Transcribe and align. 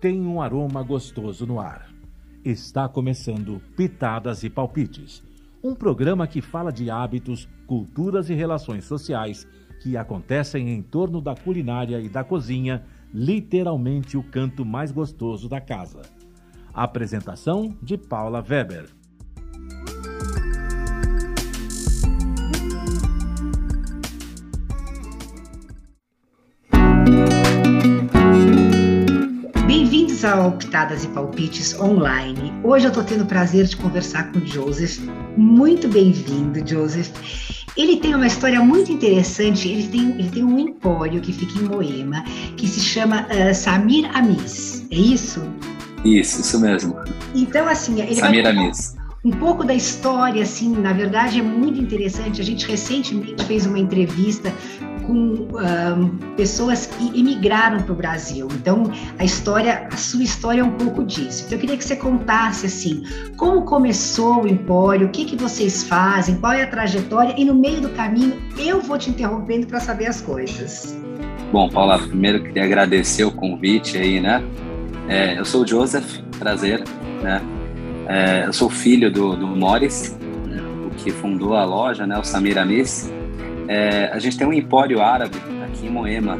tem 0.00 0.20
um 0.20 0.40
aroma 0.40 0.82
gostoso 0.82 1.46
no 1.46 1.58
ar. 1.58 1.88
Está 2.44 2.88
começando 2.88 3.60
Pitadas 3.76 4.42
e 4.44 4.50
Palpites, 4.50 5.22
um 5.62 5.74
programa 5.74 6.26
que 6.26 6.40
fala 6.40 6.70
de 6.70 6.90
hábitos, 6.90 7.48
culturas 7.66 8.30
e 8.30 8.34
relações 8.34 8.84
sociais 8.84 9.46
que 9.82 9.96
acontecem 9.96 10.70
em 10.70 10.82
torno 10.82 11.20
da 11.20 11.34
culinária 11.34 12.00
e 12.00 12.08
da 12.08 12.22
cozinha, 12.22 12.84
literalmente 13.12 14.16
o 14.16 14.22
canto 14.22 14.64
mais 14.64 14.92
gostoso 14.92 15.48
da 15.48 15.60
casa. 15.60 16.02
Apresentação 16.72 17.76
de 17.82 17.96
Paula 17.96 18.44
Weber. 18.46 18.88
Ao 30.36 30.52
Pitadas 30.52 31.04
e 31.04 31.08
Palpites 31.08 31.78
Online. 31.80 32.52
Hoje 32.62 32.86
eu 32.86 32.88
estou 32.90 33.02
tendo 33.02 33.22
o 33.22 33.26
prazer 33.26 33.64
de 33.64 33.76
conversar 33.76 34.30
com 34.30 34.38
o 34.38 34.46
Joseph. 34.46 34.98
Muito 35.36 35.88
bem-vindo, 35.88 36.66
Joseph. 36.66 37.10
Ele 37.76 37.96
tem 37.96 38.14
uma 38.14 38.26
história 38.26 38.60
muito 38.60 38.92
interessante. 38.92 39.68
Ele 39.68 39.88
tem, 39.88 40.10
ele 40.10 40.30
tem 40.30 40.44
um 40.44 40.58
empório 40.58 41.20
que 41.20 41.32
fica 41.32 41.58
em 41.58 41.62
Moema, 41.62 42.22
que 42.56 42.66
se 42.66 42.80
chama 42.80 43.26
uh, 43.26 43.54
Samir 43.54 44.10
Amis. 44.14 44.86
É 44.90 44.96
isso? 44.96 45.42
Isso, 46.04 46.40
isso 46.42 46.60
mesmo. 46.60 46.96
Então, 47.34 47.66
assim, 47.66 48.00
ele 48.00 48.16
Samir 48.16 48.42
vai 48.42 48.52
Amis. 48.52 48.94
Um 49.24 49.32
pouco 49.32 49.64
da 49.64 49.74
história, 49.74 50.42
assim, 50.42 50.70
na 50.70 50.92
verdade 50.92 51.40
é 51.40 51.42
muito 51.42 51.80
interessante. 51.80 52.40
A 52.40 52.44
gente 52.44 52.64
recentemente 52.66 53.44
fez 53.44 53.66
uma 53.66 53.78
entrevista 53.78 54.52
com 55.06 55.46
pessoas 56.36 56.86
que 56.86 57.18
imigraram 57.18 57.82
para 57.82 57.92
o 57.92 57.96
Brasil. 57.96 58.48
Então, 58.52 58.90
a 59.18 59.24
história, 59.24 59.88
a 59.92 59.96
sua 59.96 60.22
história 60.22 60.60
é 60.60 60.64
um 60.64 60.72
pouco 60.72 61.04
disso. 61.04 61.44
Então, 61.46 61.56
eu 61.56 61.60
queria 61.60 61.76
que 61.76 61.84
você 61.84 61.96
contasse 61.96 62.66
assim, 62.66 63.02
como 63.36 63.62
começou 63.62 64.42
o 64.42 64.48
Empório, 64.48 65.06
o 65.06 65.10
que, 65.10 65.24
que 65.24 65.36
vocês 65.36 65.84
fazem, 65.84 66.36
qual 66.36 66.52
é 66.52 66.62
a 66.62 66.66
trajetória, 66.66 67.34
e 67.38 67.44
no 67.44 67.54
meio 67.54 67.80
do 67.80 67.88
caminho 67.90 68.40
eu 68.58 68.80
vou 68.80 68.98
te 68.98 69.10
interrompendo 69.10 69.66
para 69.66 69.80
saber 69.80 70.06
as 70.06 70.20
coisas. 70.20 70.96
Bom, 71.52 71.68
Paula, 71.68 71.98
primeiro 71.98 72.42
queria 72.42 72.64
agradecer 72.64 73.24
o 73.24 73.30
convite 73.30 73.96
aí, 73.96 74.20
né? 74.20 74.42
É, 75.08 75.38
eu 75.38 75.44
sou 75.44 75.62
o 75.62 75.66
Joseph, 75.66 76.18
prazer, 76.38 76.82
né? 77.22 77.40
É, 78.08 78.46
eu 78.46 78.52
sou 78.52 78.68
filho 78.68 79.10
do, 79.10 79.36
do 79.36 79.46
Morris, 79.46 80.16
né, 80.46 80.60
o 80.86 80.90
que 80.90 81.10
fundou 81.10 81.54
a 81.54 81.64
loja, 81.64 82.06
né? 82.06 82.18
O 82.18 82.24
Samir 82.24 82.58
Amis. 82.58 83.10
É, 83.68 84.10
a 84.12 84.18
gente 84.18 84.36
tem 84.38 84.46
um 84.46 84.52
empório 84.52 85.02
árabe 85.02 85.36
aqui 85.64 85.86
em 85.86 85.90
Moema, 85.90 86.38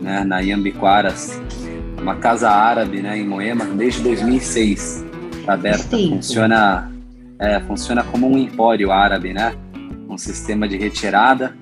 né, 0.00 0.24
na 0.24 0.40
Iambiquaras, 0.40 1.40
uma 2.00 2.16
casa 2.16 2.50
árabe 2.50 3.00
né, 3.00 3.18
em 3.18 3.26
Moema, 3.26 3.64
desde 3.64 4.02
2006. 4.02 5.04
Está 5.38 5.54
aberta, 5.54 5.96
funciona, 5.96 6.90
é, 7.38 7.60
funciona 7.60 8.04
como 8.04 8.28
um 8.28 8.38
empório 8.38 8.90
árabe, 8.92 9.32
né? 9.32 9.54
Um 10.08 10.18
sistema 10.18 10.68
de 10.68 10.76
retirada, 10.76 11.56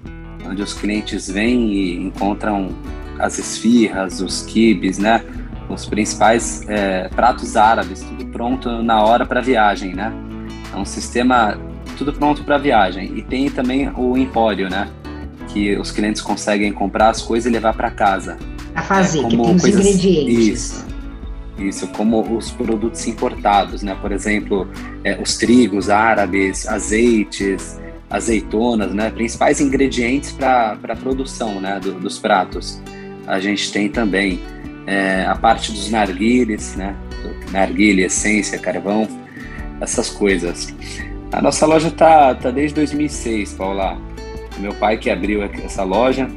onde 0.45 0.63
os 0.63 0.75
clientes 0.75 1.31
vêm 1.31 1.73
e 1.73 1.97
encontram 1.97 2.71
as 3.19 3.39
esfirras, 3.39 4.21
os 4.21 4.43
quibes, 4.43 4.99
né? 4.99 5.23
Os 5.69 5.87
principais 5.87 6.65
é, 6.69 7.09
pratos 7.09 7.57
árabes, 7.57 8.01
tudo 8.01 8.27
pronto 8.27 8.83
na 8.83 9.03
hora 9.03 9.27
para 9.27 9.41
viagem, 9.41 9.95
né? 9.95 10.13
É 10.73 10.77
um 10.77 10.85
sistema 10.85 11.59
tudo 11.99 12.13
pronto 12.13 12.45
para 12.45 12.57
viagem. 12.57 13.13
E 13.17 13.23
tem 13.23 13.51
também 13.51 13.91
o 13.95 14.17
empório, 14.17 14.71
né? 14.71 14.89
Que 15.49 15.77
os 15.77 15.91
clientes 15.91 16.23
conseguem 16.23 16.73
comprar 16.73 17.11
as 17.11 17.21
coisas 17.21 17.51
e 17.51 17.53
levar 17.53 17.75
para 17.75 17.91
casa. 17.91 18.39
A 18.75 18.83
fazer, 18.83 19.19
é, 19.19 19.23
que 19.25 19.37
tem 19.37 19.41
os 19.41 19.61
coisas... 19.61 19.87
ingredientes. 19.87 20.47
Isso. 20.47 20.89
Isso, 21.59 21.89
como 21.89 22.21
os 22.37 22.53
produtos 22.53 23.05
importados, 23.09 23.83
né? 23.83 23.97
Por 24.01 24.13
exemplo, 24.13 24.69
é, 25.03 25.21
os 25.21 25.37
trigos 25.37 25.91
árabes, 25.91 26.69
azeites, 26.69 27.81
azeitonas, 28.09 28.95
né? 28.95 29.11
Principais 29.11 29.61
ingredientes 29.61 30.31
para 30.31 30.79
a 30.89 30.97
produção 30.97 31.61
né? 31.61 31.81
Do, 31.81 31.95
dos 31.95 32.17
pratos. 32.17 32.81
A 33.27 33.41
gente 33.41 33.73
tem 33.73 33.89
também 33.89 34.41
é, 34.87 35.27
a 35.27 35.35
parte 35.35 35.73
dos 35.73 35.91
narguilhos, 35.91 36.77
né? 36.77 36.95
Narguilha, 37.51 38.07
essência, 38.07 38.57
carvão, 38.59 39.09
essas 39.81 40.09
coisas. 40.09 40.73
A 41.33 41.43
nossa 41.43 41.67
loja 41.67 41.91
tá, 41.91 42.35
tá 42.35 42.51
desde 42.51 42.75
2006, 42.77 43.55
Paula. 43.55 43.99
Meu 44.59 44.75
pai 44.75 44.97
que 44.97 45.11
abriu 45.11 45.43
essa 45.43 45.85
loja. 45.85 46.29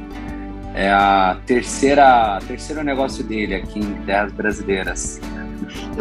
É 0.74 0.90
a 0.90 1.36
terceira 1.46 2.38
terceiro 2.46 2.82
negócio 2.82 3.22
dele 3.24 3.54
aqui 3.54 3.78
em 3.78 3.94
terras 4.06 4.32
brasileiras. 4.32 5.20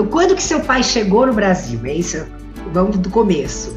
Quando 0.09 0.35
que 0.35 0.44
seu 0.44 0.62
pai 0.62 0.84
chegou 0.84 1.25
no 1.25 1.34
Brasil? 1.34 1.79
É 1.84 1.94
isso? 1.94 2.25
Vamos 2.72 2.97
do 2.97 3.09
começo. 3.09 3.75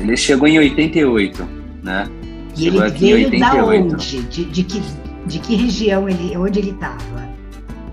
Ele 0.00 0.16
chegou 0.16 0.48
em 0.48 0.58
88, 0.58 1.48
né? 1.82 2.08
E 2.56 2.64
chegou 2.64 2.84
ele 2.84 2.98
veio 2.98 3.40
da 3.40 3.64
onde? 3.64 4.22
De, 4.22 4.44
de, 4.44 4.64
que, 4.64 4.82
de 5.26 5.38
que 5.38 5.56
região 5.56 6.08
ele, 6.08 6.36
onde 6.36 6.58
ele 6.58 6.70
estava? 6.70 7.28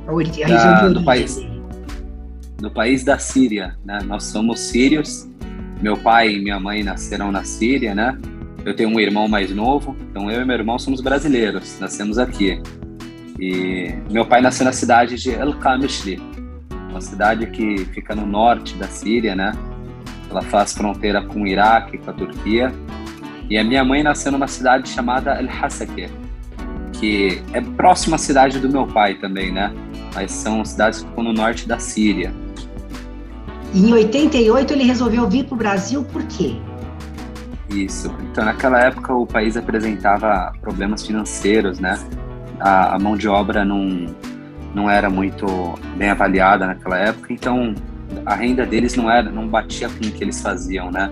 A, 0.07 0.15
região 0.15 0.49
da, 0.49 0.55
de 0.57 0.67
origem 0.67 0.93
do 0.93 1.03
país, 1.03 1.39
do 2.57 2.71
país 2.71 3.03
da 3.03 3.17
Síria, 3.17 3.75
né? 3.83 3.99
Nós 4.05 4.23
somos 4.23 4.59
sírios 4.59 5.27
meu 5.81 5.97
pai 5.97 6.35
e 6.35 6.39
minha 6.39 6.59
mãe 6.59 6.83
nasceram 6.83 7.31
na 7.31 7.43
Síria, 7.43 7.93
né? 7.93 8.17
Eu 8.63 8.75
tenho 8.75 8.89
um 8.89 8.99
irmão 8.99 9.27
mais 9.27 9.53
novo, 9.53 9.95
então 10.09 10.31
eu 10.31 10.41
e 10.41 10.45
meu 10.45 10.55
irmão 10.55 10.79
somos 10.79 11.01
brasileiros, 11.01 11.79
nascemos 11.79 12.17
aqui. 12.17 12.61
E 13.39 13.93
meu 14.09 14.25
pai 14.25 14.41
nasceu 14.41 14.65
na 14.65 14.71
cidade 14.71 15.17
de 15.17 15.31
El 15.31 15.53
Kamishli, 15.59 16.21
uma 16.89 17.01
cidade 17.01 17.45
que 17.47 17.85
fica 17.93 18.15
no 18.15 18.25
norte 18.25 18.75
da 18.75 18.87
Síria, 18.87 19.35
né? 19.35 19.51
Ela 20.29 20.41
faz 20.41 20.73
fronteira 20.73 21.21
com 21.21 21.41
o 21.43 21.47
Iraque, 21.47 21.97
com 21.97 22.09
a 22.09 22.13
Turquia. 22.13 22.73
E 23.49 23.57
a 23.57 23.63
minha 23.63 23.83
mãe 23.83 24.01
nasceu 24.01 24.31
numa 24.31 24.47
cidade 24.47 24.89
chamada 24.89 25.39
El 25.39 25.47
Hasakeh, 25.47 26.09
que 26.93 27.41
é 27.53 27.61
próxima 27.61 28.15
à 28.15 28.17
cidade 28.17 28.59
do 28.59 28.69
meu 28.69 28.87
pai 28.87 29.15
também, 29.15 29.51
né? 29.51 29.71
Mas 30.15 30.31
são 30.31 30.65
cidades 30.65 31.01
que 31.01 31.09
ficam 31.09 31.25
no 31.25 31.33
norte 31.33 31.67
da 31.67 31.77
Síria. 31.77 32.33
E 33.75 33.89
em 33.89 33.93
88 33.93 34.71
ele 34.71 34.85
resolveu 34.85 35.29
vir 35.29 35.43
para 35.43 35.53
o 35.53 35.57
Brasil 35.57 36.01
por 36.05 36.23
quê? 36.23 36.55
Isso. 37.69 38.09
Então, 38.31 38.45
naquela 38.45 38.79
época, 38.79 39.13
o 39.13 39.27
país 39.27 39.57
apresentava 39.57 40.53
problemas 40.61 41.05
financeiros, 41.05 41.77
né? 41.77 41.99
A, 42.57 42.95
a, 42.95 42.99
mão 42.99 43.17
de 43.17 43.27
obra 43.27 43.65
não, 43.65 44.05
não 44.73 44.89
era 44.89 45.09
muito 45.09 45.45
bem 45.97 46.09
avaliada 46.09 46.65
naquela 46.65 46.97
época, 46.97 47.33
então 47.33 47.75
a 48.25 48.33
renda 48.33 48.65
deles 48.65 48.95
não 48.95 49.11
era, 49.11 49.29
não 49.29 49.45
batia 49.45 49.89
com 49.89 50.07
o 50.07 50.11
que 50.11 50.23
eles 50.23 50.41
faziam, 50.41 50.89
né? 50.89 51.11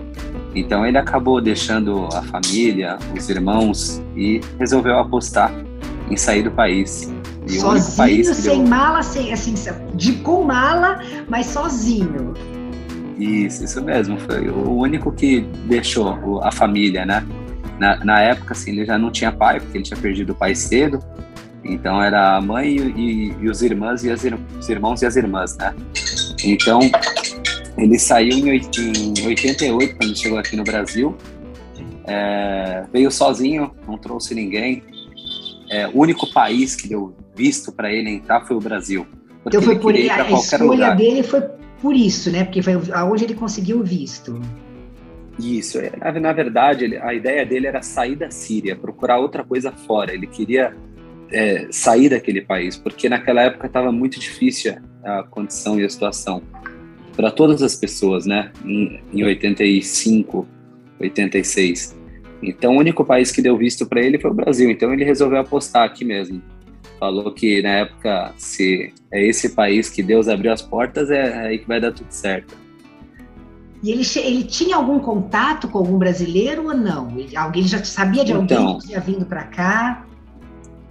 Então 0.54 0.86
ele 0.86 0.96
acabou 0.96 1.42
deixando 1.42 2.08
a 2.14 2.22
família, 2.22 2.96
os 3.14 3.28
irmãos 3.28 4.02
e 4.16 4.40
resolveu 4.58 4.98
apostar 4.98 5.52
em 6.10 6.16
sair 6.16 6.44
do 6.44 6.50
país. 6.50 7.12
E 7.46 7.58
sozinho, 7.58 7.96
país 7.96 8.28
sem 8.28 8.58
deu... 8.60 8.66
mala, 8.66 9.02
sem, 9.02 9.34
assim, 9.34 9.54
de 9.94 10.14
com 10.14 10.44
mala, 10.44 11.00
mas 11.28 11.44
sozinho. 11.46 12.32
Isso, 13.18 13.64
isso 13.64 13.82
mesmo. 13.82 14.18
Foi 14.18 14.48
o 14.48 14.70
único 14.72 15.12
que 15.12 15.40
deixou 15.66 16.40
a 16.42 16.50
família, 16.50 17.04
né? 17.06 17.26
Na, 17.78 18.04
na 18.04 18.20
época, 18.20 18.52
assim, 18.52 18.72
ele 18.72 18.84
já 18.84 18.98
não 18.98 19.10
tinha 19.10 19.32
pai, 19.32 19.60
porque 19.60 19.78
ele 19.78 19.84
tinha 19.84 19.98
perdido 19.98 20.32
o 20.32 20.34
pai 20.34 20.54
cedo. 20.54 20.98
Então 21.64 22.02
era 22.02 22.36
a 22.36 22.40
mãe 22.40 22.76
e, 22.76 23.34
e 23.40 23.48
os 23.48 23.62
irmãos 23.62 24.04
e 24.04 24.10
as, 24.10 24.22
os 24.58 24.68
irmãos 24.68 25.02
e 25.02 25.06
as 25.06 25.16
irmãs, 25.16 25.56
né? 25.56 25.74
Então 26.44 26.80
ele 27.78 27.98
saiu 27.98 28.32
em, 28.32 28.60
em 28.60 29.26
88 29.26 29.96
quando 29.96 30.16
chegou 30.16 30.38
aqui 30.38 30.56
no 30.56 30.64
Brasil. 30.64 31.16
É, 32.06 32.84
veio 32.92 33.10
sozinho, 33.10 33.74
não 33.88 33.96
trouxe 33.96 34.34
ninguém. 34.34 34.82
É, 35.70 35.88
o 35.88 35.98
único 35.98 36.30
país 36.32 36.76
que 36.76 36.86
deu 36.86 37.16
visto 37.34 37.72
para 37.72 37.90
ele 37.90 38.10
entrar 38.10 38.42
foi 38.42 38.56
o 38.56 38.60
Brasil. 38.60 39.06
Então 39.46 39.60
foi 39.62 39.78
por 39.78 39.94
ele, 39.94 40.10
a 40.10 40.30
escolha 40.30 40.64
lugar. 40.64 40.96
dele 40.96 41.22
foi 41.22 41.42
por 41.84 41.94
isso, 41.94 42.30
né? 42.30 42.44
Porque 42.44 42.62
foi 42.62 42.72
aonde 42.94 43.24
ele 43.24 43.34
conseguiu 43.34 43.80
o 43.80 43.84
visto. 43.84 44.40
Isso, 45.38 45.78
é, 45.78 45.92
na, 45.98 46.18
na 46.18 46.32
verdade, 46.32 46.96
a 46.96 47.12
ideia 47.12 47.44
dele 47.44 47.66
era 47.66 47.82
sair 47.82 48.16
da 48.16 48.30
Síria, 48.30 48.74
procurar 48.74 49.18
outra 49.18 49.44
coisa 49.44 49.70
fora. 49.70 50.14
Ele 50.14 50.26
queria 50.26 50.74
é, 51.30 51.66
sair 51.70 52.08
daquele 52.08 52.40
país, 52.40 52.78
porque 52.78 53.06
naquela 53.06 53.42
época 53.42 53.66
estava 53.66 53.92
muito 53.92 54.18
difícil 54.18 54.76
a 55.04 55.24
condição 55.24 55.78
e 55.78 55.84
a 55.84 55.90
situação 55.90 56.42
para 57.14 57.30
todas 57.30 57.60
as 57.60 57.76
pessoas, 57.76 58.24
né? 58.24 58.50
Em, 58.64 59.02
em 59.12 59.22
85, 59.22 60.48
86. 60.98 61.94
Então, 62.42 62.76
o 62.76 62.78
único 62.78 63.04
país 63.04 63.30
que 63.30 63.42
deu 63.42 63.58
visto 63.58 63.84
para 63.84 64.00
ele 64.00 64.18
foi 64.18 64.30
o 64.30 64.34
Brasil. 64.34 64.70
Então, 64.70 64.90
ele 64.90 65.04
resolveu 65.04 65.38
apostar 65.38 65.84
aqui 65.84 66.02
mesmo 66.02 66.42
falou 67.04 67.30
que 67.30 67.60
na 67.60 67.68
época, 67.68 68.32
se 68.38 68.94
é 69.12 69.26
esse 69.26 69.50
país 69.50 69.90
que 69.90 70.02
Deus 70.02 70.26
abriu 70.26 70.50
as 70.50 70.62
portas, 70.62 71.10
é 71.10 71.48
aí 71.48 71.58
que 71.58 71.68
vai 71.68 71.78
dar 71.78 71.92
tudo 71.92 72.10
certo. 72.10 72.56
E 73.82 73.90
ele, 73.90 74.02
ele 74.16 74.44
tinha 74.44 74.76
algum 74.76 74.98
contato 74.98 75.68
com 75.68 75.76
algum 75.76 75.98
brasileiro 75.98 76.66
ou 76.66 76.74
não? 76.74 77.10
Ele, 77.18 77.36
alguém 77.36 77.64
já 77.64 77.84
sabia 77.84 78.24
de 78.24 78.32
alguém 78.32 78.56
então, 78.56 78.78
que 78.78 78.86
tinha 78.86 79.00
vindo 79.00 79.26
para 79.26 79.44
cá? 79.44 80.06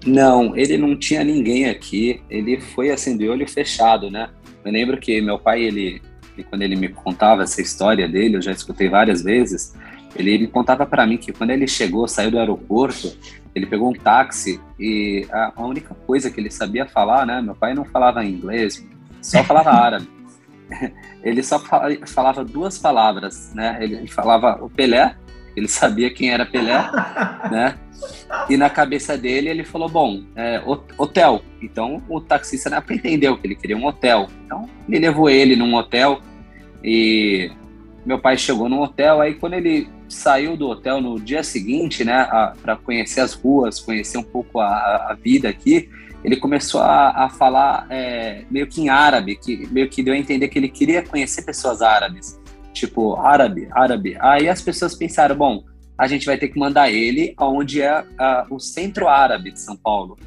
Não, 0.06 0.56
ele 0.56 0.77
não 0.77 0.95
tinha 0.95 1.24
ninguém 1.24 1.68
aqui. 1.68 2.21
Ele 2.30 2.62
foi 2.62 2.92
assim 2.92 3.18
de 3.18 3.27
olho 3.27 3.50
fechado, 3.50 4.12
né? 4.12 4.30
Eu 4.63 4.71
lembro 4.71 5.00
que 5.00 5.19
meu 5.19 5.39
pai, 5.39 5.63
ele, 5.63 6.00
quando 6.48 6.62
ele 6.62 6.75
me 6.75 6.89
contava 6.89 7.42
essa 7.42 7.60
história 7.60 8.07
dele, 8.07 8.38
eu 8.38 8.42
já 8.42 8.51
escutei 8.51 8.88
várias 8.88 9.24
vezes. 9.24 9.74
Ele 10.15 10.38
me 10.38 10.48
contava 10.48 10.86
para 10.86 11.06
mim 11.06 11.18
que 11.18 11.31
quando 11.31 11.51
ele 11.51 11.68
chegou, 11.68 12.07
saiu 12.07 12.31
do 12.31 12.39
aeroporto, 12.39 13.15
ele 13.56 13.65
pegou 13.65 13.89
um 13.89 13.94
táxi 13.94 14.60
e 14.80 15.25
a, 15.31 15.54
a, 15.56 15.65
única 15.65 15.94
coisa 15.94 16.30
que 16.30 16.39
ele 16.39 16.50
sabia 16.50 16.86
falar, 16.86 17.25
né? 17.25 17.42
Meu 17.42 17.56
pai 17.56 17.74
não 17.74 17.86
falava 17.86 18.25
inglês, 18.25 18.86
só 19.21 19.44
falava 19.44 19.71
árabe. 19.74 20.07
Ele 21.21 21.44
só 21.44 21.60
falava 21.60 22.44
duas 22.44 22.77
palavras, 22.77 23.54
né? 23.54 23.77
Ele 23.80 24.07
falava 24.07 24.63
o 24.63 24.69
Pelé, 24.69 25.15
ele 25.56 25.68
sabia 25.68 26.10
quem 26.10 26.31
era 26.31 26.45
Pelé, 26.45 26.74
né? 27.51 27.77
E 28.50 28.57
na 28.57 28.69
cabeça 28.69 29.18
dele 29.18 29.50
ele 29.50 29.63
falou: 29.63 29.88
bom, 29.88 30.24
é, 30.36 30.62
hotel. 30.98 31.42
Então 31.62 32.01
o 32.10 32.19
taxista 32.19 32.69
não 32.69 32.83
entendeu 32.89 33.38
que 33.38 33.48
ele 33.48 33.56
queria 33.56 33.77
um 33.77 33.86
hotel. 33.86 34.27
Então 34.45 34.69
ele 34.88 35.00
levou 35.00 35.30
ele 35.30 35.56
num 35.56 35.75
hotel 35.75 36.19
e 36.83 37.51
meu 38.06 38.19
pai 38.19 38.38
chegou 38.38 38.68
num 38.68 38.81
hotel. 38.81 39.21
Aí 39.21 39.36
quando 39.36 39.54
ele 39.54 39.88
saiu 40.13 40.56
do 40.56 40.68
hotel 40.68 41.01
no 41.01 41.19
dia 41.19 41.44
seguinte, 41.44 42.04
né, 42.04 42.25
para 42.62 42.75
conhecer 42.75 43.21
as 43.21 43.33
ruas, 43.33 43.80
conhecer 43.80 44.18
um 44.18 44.24
pouco 44.24 44.60
a, 44.60 44.68
a 45.10 45.18
vida 45.21 45.50
aqui, 45.50 45.89
ele 46.24 46.38
começou 46.38 46.81
a, 46.81 47.25
a 47.25 47.30
falar 47.30 47.86
é, 47.89 48.45
meio 48.50 48.65
que 48.68 48.81
em 48.81 48.89
árabe, 48.89 49.36
que 49.36 49.68
meio 49.68 49.89
que 49.89 50.01
deu 50.01 50.13
a 50.13 50.18
entender 50.18 50.48
que 50.48 50.57
ele 50.57 50.69
queria 50.69 51.04
conhecer 51.04 51.42
pessoas 51.42 51.81
árabes, 51.81 52.39
tipo 52.74 53.15
árabe, 53.18 53.68
árabe. 53.71 54.18
Aí 54.19 54.48
as 54.48 54.62
pessoas 54.62 54.95
pensaram, 54.95 55.36
bom, 55.36 55.63
a 55.98 56.07
gente 56.07 56.25
vai 56.25 56.38
ter 56.38 56.48
que 56.48 56.57
mandar 56.57 56.89
ele 56.89 57.33
aonde 57.38 57.81
é 57.81 58.04
a, 58.18 58.48
o 58.50 58.60
centro 58.60 59.07
árabe 59.07 59.51
de 59.51 59.60
São 59.60 59.75
Paulo, 59.75 60.18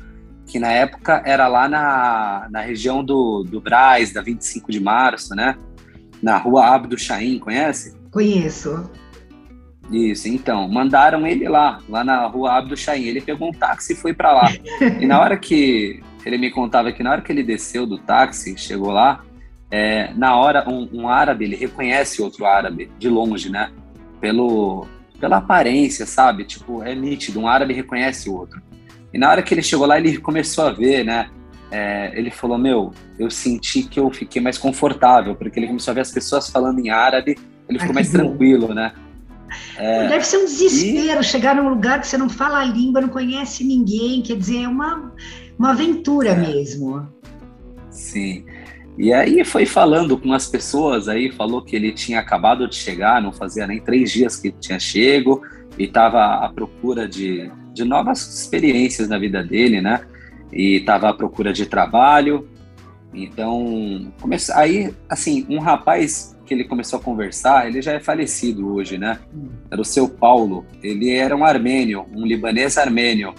que 0.47 0.59
na 0.59 0.71
época 0.71 1.23
era 1.25 1.49
lá 1.49 1.69
na, 1.69 2.47
na 2.50 2.61
região 2.61 3.03
do, 3.03 3.43
do 3.43 3.61
Braz, 3.61 4.12
da 4.12 4.21
25 4.21 4.71
de 4.71 4.81
março, 4.81 5.35
né? 5.35 5.56
Na 6.23 6.37
rua 6.38 6.67
Abdo 6.67 6.97
Shahin, 6.97 7.38
conhece? 7.38 7.97
Conheço. 8.11 8.88
Isso, 9.91 10.29
então, 10.29 10.69
mandaram 10.69 11.27
ele 11.27 11.49
lá, 11.49 11.79
lá 11.88 12.03
na 12.03 12.27
rua 12.27 12.59
Abdo 12.59 12.77
Shahin. 12.77 13.05
Ele 13.05 13.21
pegou 13.21 13.49
um 13.49 13.53
táxi 13.53 13.93
e 13.93 13.97
foi 13.97 14.12
para 14.12 14.33
lá. 14.33 14.53
e 15.00 15.06
na 15.06 15.21
hora 15.21 15.37
que 15.37 16.03
ele 16.25 16.38
me 16.38 16.50
contava 16.50 16.91
que 16.91 17.03
na 17.03 17.12
hora 17.12 17.23
que 17.23 17.31
ele 17.31 17.43
desceu 17.43 17.87
do 17.87 17.99
táxi, 17.99 18.59
chegou 18.59 18.91
lá, 18.91 19.23
é, 19.71 20.12
na 20.15 20.37
hora 20.37 20.69
um, 20.69 20.88
um, 20.93 21.09
árabe 21.09 21.44
ele 21.44 21.56
reconhece 21.56 22.21
outro 22.21 22.44
árabe 22.44 22.91
de 22.99 23.09
longe, 23.09 23.49
né? 23.49 23.71
Pelo 24.21 24.87
pela 25.21 25.38
aparência, 25.38 26.05
sabe? 26.05 26.44
Tipo 26.44 26.83
é 26.83 26.94
nítido, 26.94 27.41
um 27.41 27.49
árabe 27.49 27.73
reconhece 27.73 28.29
o 28.29 28.35
outro. 28.35 28.61
E 29.15 29.19
na 29.19 29.31
hora 29.31 29.43
que 29.43 29.55
ele 29.55 29.62
chegou 29.62 29.87
lá 29.87 29.99
ele 29.99 30.19
começou 30.19 30.67
a 30.67 30.73
ver, 30.73 31.05
né? 31.05 31.31
É, 31.71 32.12
ele 32.17 32.31
falou 32.31 32.59
meu, 32.59 32.93
eu 33.19 33.31
senti 33.31 33.83
que 33.85 33.99
eu 33.99 34.11
fiquei 34.11 34.41
mais 34.41 34.59
confortável 34.59 35.35
porque 35.35 35.59
ele 35.59 35.67
começou 35.67 35.93
a 35.93 35.94
ver 35.94 36.00
as 36.00 36.12
pessoas 36.12 36.49
falando 36.49 36.79
em 36.79 36.91
árabe, 36.91 37.37
ele 37.69 37.79
ficou 37.79 37.91
Ai, 37.91 37.94
mais 37.94 38.11
tranquilo, 38.11 38.75
né? 38.75 38.93
É, 39.76 40.08
Deve 40.08 40.25
ser 40.25 40.38
um 40.38 40.44
desespero 40.44 41.20
e... 41.20 41.25
chegar 41.25 41.56
num 41.56 41.69
lugar 41.69 42.00
que 42.00 42.06
você 42.06 42.17
não 42.17 42.29
fala 42.29 42.58
a 42.61 42.64
língua, 42.64 43.00
não 43.00 43.08
conhece 43.08 43.64
ninguém, 43.64 44.23
quer 44.23 44.37
dizer, 44.37 44.62
é 44.62 44.69
uma, 44.69 45.12
uma 45.58 45.70
aventura 45.70 46.31
é. 46.31 46.37
mesmo. 46.37 47.06
Sim. 47.91 48.44
E 48.99 49.12
aí 49.12 49.44
foi 49.44 49.67
falando 49.67 50.17
com 50.17 50.32
as 50.32 50.47
pessoas, 50.47 51.08
aí 51.08 51.31
falou 51.31 51.62
que 51.62 51.76
ele 51.76 51.93
tinha 51.93 52.19
acabado 52.19 52.67
de 52.67 52.76
chegar, 52.76 53.20
não 53.20 53.32
fazia 53.32 53.67
nem 53.67 53.81
três 53.81 54.11
dias 54.11 54.37
que 54.37 54.50
tinha 54.50 54.79
chego, 54.79 55.43
e 55.79 55.85
estava 55.85 56.37
à 56.37 56.49
procura 56.49 57.06
de, 57.06 57.50
de 57.75 57.85
novas 57.85 58.41
experiências 58.41 59.09
na 59.09 59.19
vida 59.19 59.43
dele, 59.43 59.82
né? 59.82 60.00
E 60.50 60.76
estava 60.76 61.11
à 61.11 61.14
procura 61.14 61.52
de 61.52 61.67
trabalho. 61.67 62.49
Então, 63.12 64.12
comece... 64.20 64.50
aí, 64.52 64.94
assim, 65.09 65.47
um 65.49 65.59
rapaz 65.59 66.36
que 66.46 66.54
ele 66.54 66.64
começou 66.64 66.98
a 66.98 67.02
conversar, 67.02 67.66
ele 67.66 67.82
já 67.82 67.93
é 67.93 68.00
falecido 68.00 68.72
hoje, 68.72 68.96
né? 68.96 69.19
Era 69.70 69.81
o 69.81 69.84
seu 69.84 70.08
Paulo. 70.08 70.64
Ele 70.82 71.10
era 71.10 71.37
um 71.37 71.44
armênio, 71.44 72.06
um 72.14 72.25
libanês 72.25 72.78
armênio, 72.78 73.34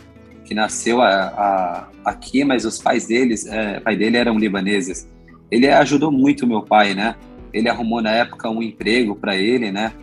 que 0.46 0.54
nasceu 0.54 1.02
a, 1.02 1.10
a, 1.10 1.88
aqui, 2.06 2.44
mas 2.44 2.66
os 2.66 2.80
pais 2.80 3.08
deles, 3.08 3.48
é, 3.48 3.80
pai 3.80 3.96
dele 3.96 4.18
eram 4.18 4.38
libaneses. 4.38 5.10
Ele 5.50 5.68
ajudou 5.68 6.12
muito 6.12 6.46
meu 6.46 6.62
pai, 6.62 6.94
né? 6.94 7.16
Ele 7.54 7.70
arrumou 7.70 8.02
na 8.02 8.12
época 8.12 8.50
um 8.50 8.62
emprego 8.62 9.16
para 9.16 9.36
ele, 9.36 9.72
né? 9.72 9.94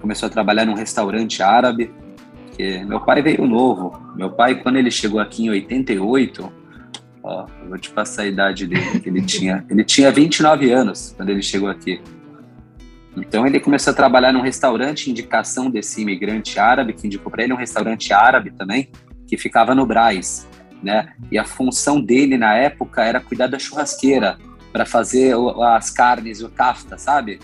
Começou 0.00 0.26
a 0.26 0.30
trabalhar 0.30 0.64
num 0.64 0.74
restaurante 0.74 1.42
árabe. 1.42 1.90
Que 2.56 2.82
meu 2.84 3.00
pai 3.00 3.22
veio 3.22 3.46
novo. 3.46 4.00
Meu 4.16 4.30
pai, 4.30 4.54
quando 4.62 4.76
ele 4.76 4.90
chegou 4.90 5.20
aqui 5.20 5.44
em 5.44 5.50
88, 5.50 6.52
ó, 7.22 7.46
eu 7.62 7.68
vou 7.68 7.78
te 7.78 7.90
passar 7.90 8.22
a 8.22 8.26
idade 8.26 8.66
dele 8.66 9.00
que 9.00 9.08
ele 9.08 9.22
tinha. 9.22 9.64
Ele 9.68 9.84
tinha 9.84 10.10
29 10.10 10.70
anos 10.72 11.14
quando 11.16 11.30
ele 11.30 11.42
chegou 11.42 11.68
aqui. 11.68 12.00
Então 13.16 13.46
ele 13.46 13.58
começou 13.58 13.92
a 13.92 13.96
trabalhar 13.96 14.32
num 14.32 14.40
restaurante, 14.40 15.10
indicação 15.10 15.70
desse 15.70 16.02
imigrante 16.02 16.58
árabe, 16.58 16.92
que 16.92 17.06
indicou 17.06 17.30
para 17.30 17.42
ele 17.42 17.52
um 17.52 17.56
restaurante 17.56 18.12
árabe 18.12 18.50
também, 18.50 18.90
que 19.26 19.36
ficava 19.36 19.74
no 19.74 19.86
Braz, 19.86 20.46
né? 20.82 21.12
E 21.30 21.38
a 21.38 21.44
função 21.44 22.00
dele 22.00 22.36
na 22.36 22.54
época 22.54 23.02
era 23.04 23.20
cuidar 23.20 23.46
da 23.46 23.58
churrasqueira 23.58 24.38
para 24.72 24.84
fazer 24.84 25.34
as 25.62 25.90
carnes, 25.90 26.42
o 26.42 26.50
kafta, 26.50 26.98
sabe? 26.98 27.40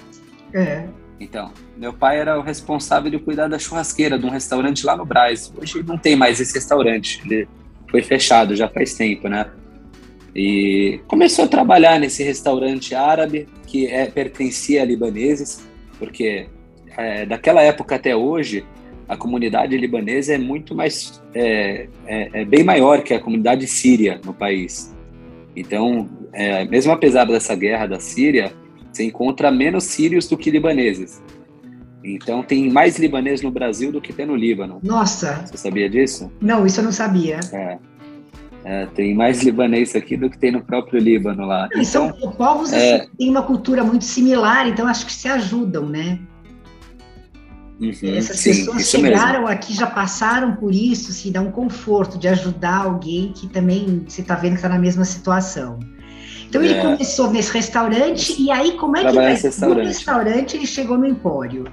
É. 0.53 0.87
Então, 1.19 1.53
meu 1.77 1.93
pai 1.93 2.19
era 2.19 2.39
o 2.39 2.43
responsável 2.43 3.11
de 3.11 3.19
cuidar 3.19 3.49
da 3.49 3.59
churrasqueira 3.59 4.19
de 4.19 4.27
um 4.27 4.31
restaurante 4.31 4.85
lá 4.85 4.97
no 4.97 5.07
Braz. 5.07 5.53
Hoje 5.57 5.83
não 5.83 5.97
tem 5.97 6.17
mais 6.17 6.41
esse 6.41 6.55
restaurante, 6.55 7.23
ele 7.25 7.49
foi 7.91 8.03
fechado 8.03 8.55
já 8.55 8.69
faz 8.69 8.95
tempo, 8.95 9.29
né? 9.29 9.47
E 10.35 11.01
começou 11.07 11.45
a 11.45 11.49
trabalhar 11.49 12.01
nesse 12.01 12.23
restaurante 12.23 12.95
árabe 12.95 13.47
que 13.67 13.87
é, 13.87 14.07
pertencia 14.07 14.83
a 14.83 14.85
libaneses, 14.85 15.67
porque 15.99 16.47
é, 16.97 17.27
daquela 17.27 17.63
época 17.63 17.97
até 17.97 18.17
hoje 18.17 18.65
a 19.09 19.17
comunidade 19.17 19.77
libanesa 19.77 20.35
é 20.35 20.39
muito 20.39 20.75
mais 20.75 21.23
é, 21.35 21.87
é, 22.07 22.41
é 22.41 22.45
bem 22.45 22.65
maior 22.65 23.03
que 23.03 23.13
a 23.13 23.21
comunidade 23.21 23.67
síria 23.67 24.21
no 24.25 24.33
país. 24.33 24.95
Então, 25.55 26.09
é, 26.33 26.65
mesmo 26.65 26.93
apesar 26.93 27.27
dessa 27.27 27.55
guerra 27.55 27.87
da 27.87 28.01
Síria, 28.01 28.53
você 28.91 29.05
encontra 29.05 29.51
menos 29.51 29.85
sírios 29.85 30.27
do 30.29 30.37
que 30.37 30.51
libaneses. 30.51 31.23
Então, 32.05 32.43
tem 32.43 32.71
mais 32.71 32.99
libaneses 32.99 33.43
no 33.43 33.51
Brasil 33.51 33.93
do 33.93 34.01
que 34.01 34.13
tem 34.13 34.27
no 34.27 34.35
Líbano. 34.35 34.81
Nossa! 34.83 35.45
Você 35.47 35.57
sabia 35.57 35.89
disso? 35.89 36.33
Não, 36.41 36.67
isso 36.67 36.81
eu 36.81 36.85
não 36.85 36.93
sabia. 36.93 37.39
É. 37.53 37.79
É, 38.65 38.87
tem 38.87 39.15
mais 39.15 39.43
libanês 39.43 39.95
aqui 39.97 40.17
do 40.17 40.31
que 40.31 40.39
tem 40.39 40.53
no 40.53 40.63
próprio 40.63 41.01
Líbano 41.01 41.45
lá. 41.45 41.69
E 41.75 41.81
então, 41.81 42.15
são 42.17 42.33
povos 42.33 42.73
é... 42.73 42.97
assim, 42.97 43.11
têm 43.19 43.31
uma 43.31 43.43
cultura 43.43 43.83
muito 43.83 44.05
similar, 44.05 44.69
então 44.69 44.87
acho 44.87 45.05
que 45.05 45.13
se 45.13 45.29
ajudam, 45.29 45.89
né? 45.89 46.19
Uhum, 47.81 48.17
Essas 48.17 48.39
sim, 48.39 48.51
pessoas 48.51 48.89
chegaram 48.89 49.41
mesmo. 49.41 49.49
aqui, 49.49 49.75
já 49.75 49.89
passaram 49.89 50.55
por 50.55 50.73
isso, 50.73 51.13
se 51.13 51.33
dá 51.33 51.41
um 51.41 51.51
conforto 51.51 52.17
de 52.17 52.29
ajudar 52.29 52.85
alguém 52.85 53.33
que 53.33 53.49
também 53.49 54.05
você 54.07 54.21
está 54.21 54.37
vendo 54.37 54.53
que 54.53 54.59
está 54.59 54.69
na 54.69 54.79
mesma 54.79 55.05
situação. 55.05 55.81
Então 56.49 56.63
ele 56.63 56.75
é. 56.75 56.83
começou 56.83 57.31
nesse 57.31 57.53
restaurante 57.53 58.41
e 58.41 58.51
aí 58.51 58.73
como 58.73 58.97
é 58.97 59.01
que 59.01 59.13
vai? 59.13 59.37
No 59.63 59.75
restaurante 59.83 60.57
ele 60.57 60.67
chegou 60.67 60.97
no 60.97 61.07
Empório. 61.07 61.65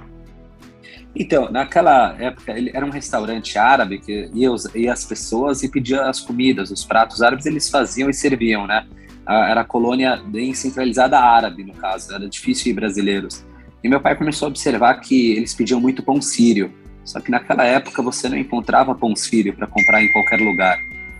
Então, 1.14 1.50
naquela 1.50 2.14
época, 2.18 2.52
ele 2.52 2.70
era 2.72 2.86
um 2.86 2.90
restaurante 2.90 3.58
árabe 3.58 3.98
que 3.98 4.30
ia, 4.32 4.48
ia 4.74 4.92
as 4.92 5.04
pessoas 5.04 5.62
e 5.62 5.68
pediam 5.68 6.08
as 6.08 6.20
comidas, 6.20 6.70
os 6.70 6.84
pratos 6.84 7.20
árabes 7.20 7.46
eles 7.46 7.68
faziam 7.68 8.08
e 8.08 8.14
serviam, 8.14 8.66
né? 8.66 8.86
Era 9.26 9.60
a 9.60 9.64
colônia 9.64 10.16
bem 10.16 10.54
centralizada 10.54 11.18
árabe, 11.18 11.64
no 11.64 11.74
caso, 11.74 12.12
era 12.14 12.28
difícil 12.28 12.72
ir 12.72 12.74
brasileiros. 12.74 13.44
E 13.82 13.88
meu 13.88 14.00
pai 14.00 14.16
começou 14.16 14.46
a 14.46 14.48
observar 14.50 14.94
que 15.00 15.32
eles 15.32 15.54
pediam 15.54 15.80
muito 15.80 16.02
pão 16.02 16.20
sírio, 16.20 16.72
só 17.04 17.20
que 17.20 17.30
naquela 17.30 17.64
época 17.64 18.02
você 18.02 18.28
não 18.28 18.36
encontrava 18.36 18.94
pão 18.94 19.14
sírio 19.16 19.54
para 19.54 19.66
comprar 19.66 20.02
em 20.02 20.12
qualquer 20.12 20.40
lugar, 20.40 20.78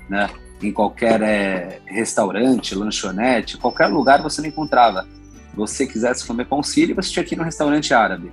né? 0.08 0.28
Em 0.62 0.72
qualquer 0.72 1.20
é, 1.22 1.80
restaurante, 1.86 2.74
lanchonete, 2.74 3.56
qualquer 3.56 3.86
lugar 3.86 4.22
você 4.22 4.40
não 4.40 4.48
encontrava. 4.48 5.06
Você 5.54 5.86
quisesse 5.86 6.24
comer 6.26 6.46
pão 6.46 6.62
sírio, 6.62 6.94
você 6.94 7.10
tinha 7.10 7.24
que 7.24 7.34
ir 7.34 7.38
no 7.38 7.44
restaurante 7.44 7.92
árabe 7.92 8.30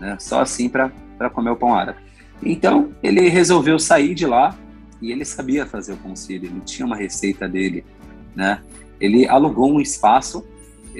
né? 0.00 0.16
Só 0.18 0.40
assim 0.40 0.68
para 0.68 0.90
comer 1.32 1.50
o 1.50 1.56
pão 1.56 1.74
árabe. 1.74 1.98
Então, 2.42 2.92
ele 3.02 3.28
resolveu 3.28 3.78
sair 3.78 4.14
de 4.14 4.26
lá 4.26 4.56
e 5.00 5.12
ele 5.12 5.24
sabia 5.24 5.66
fazer 5.66 5.92
o 5.92 5.96
pão 5.96 6.16
sírio, 6.16 6.48
ele 6.48 6.60
tinha 6.60 6.86
uma 6.86 6.96
receita 6.96 7.48
dele, 7.48 7.84
né? 8.34 8.62
Ele 8.98 9.26
alugou 9.28 9.70
um 9.70 9.80
espaço, 9.80 10.46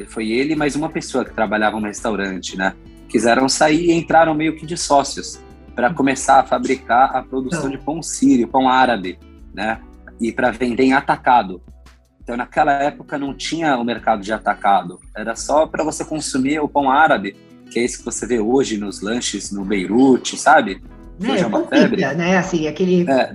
foi 0.09 0.31
ele 0.31 0.55
mais 0.55 0.77
uma 0.77 0.89
pessoa 0.89 1.25
que 1.25 1.35
trabalhava 1.35 1.81
no 1.81 1.87
restaurante, 1.87 2.57
né? 2.57 2.75
Quiseram 3.09 3.49
sair 3.49 3.87
e 3.87 3.93
entraram 3.93 4.35
meio 4.35 4.57
que 4.57 4.65
de 4.65 4.77
sócios 4.77 5.41
para 5.75 5.93
começar 5.93 6.41
a 6.41 6.45
fabricar 6.45 7.17
a 7.17 7.23
produção 7.23 7.69
de 7.71 7.79
pão 7.79 8.03
sírio, 8.03 8.49
pão 8.49 8.69
árabe, 8.69 9.19
né? 9.55 9.81
E 10.21 10.31
para 10.31 10.51
vender 10.51 10.85
em 10.85 10.93
atacado. 10.93 11.63
Então, 12.23 12.37
naquela 12.37 12.73
época 12.73 13.19
não 13.19 13.35
tinha 13.35 13.77
o 13.77 13.85
mercado 13.85 14.23
de 14.23 14.33
atacado, 14.33 15.01
era 15.17 15.35
só 15.35 15.67
para 15.67 15.83
você 15.83 16.05
consumir 16.05 16.61
o 16.61 16.69
pão 16.69 16.91
árabe 16.91 17.35
que 17.71 17.79
é 17.79 17.85
esse 17.85 17.99
que 17.99 18.05
você 18.05 18.27
vê 18.27 18.39
hoje 18.39 18.77
nos 18.77 19.01
lanches 19.01 19.51
no 19.51 19.65
Beirute, 19.65 20.37
sabe? 20.37 20.83
É, 21.23 21.31
hoje 21.31 21.45
é 21.45 21.47
uma 21.47 21.67
febre. 21.67 22.03
né? 22.15 22.37
Assim, 22.37 22.67
aquele... 22.67 23.09
É, 23.09 23.35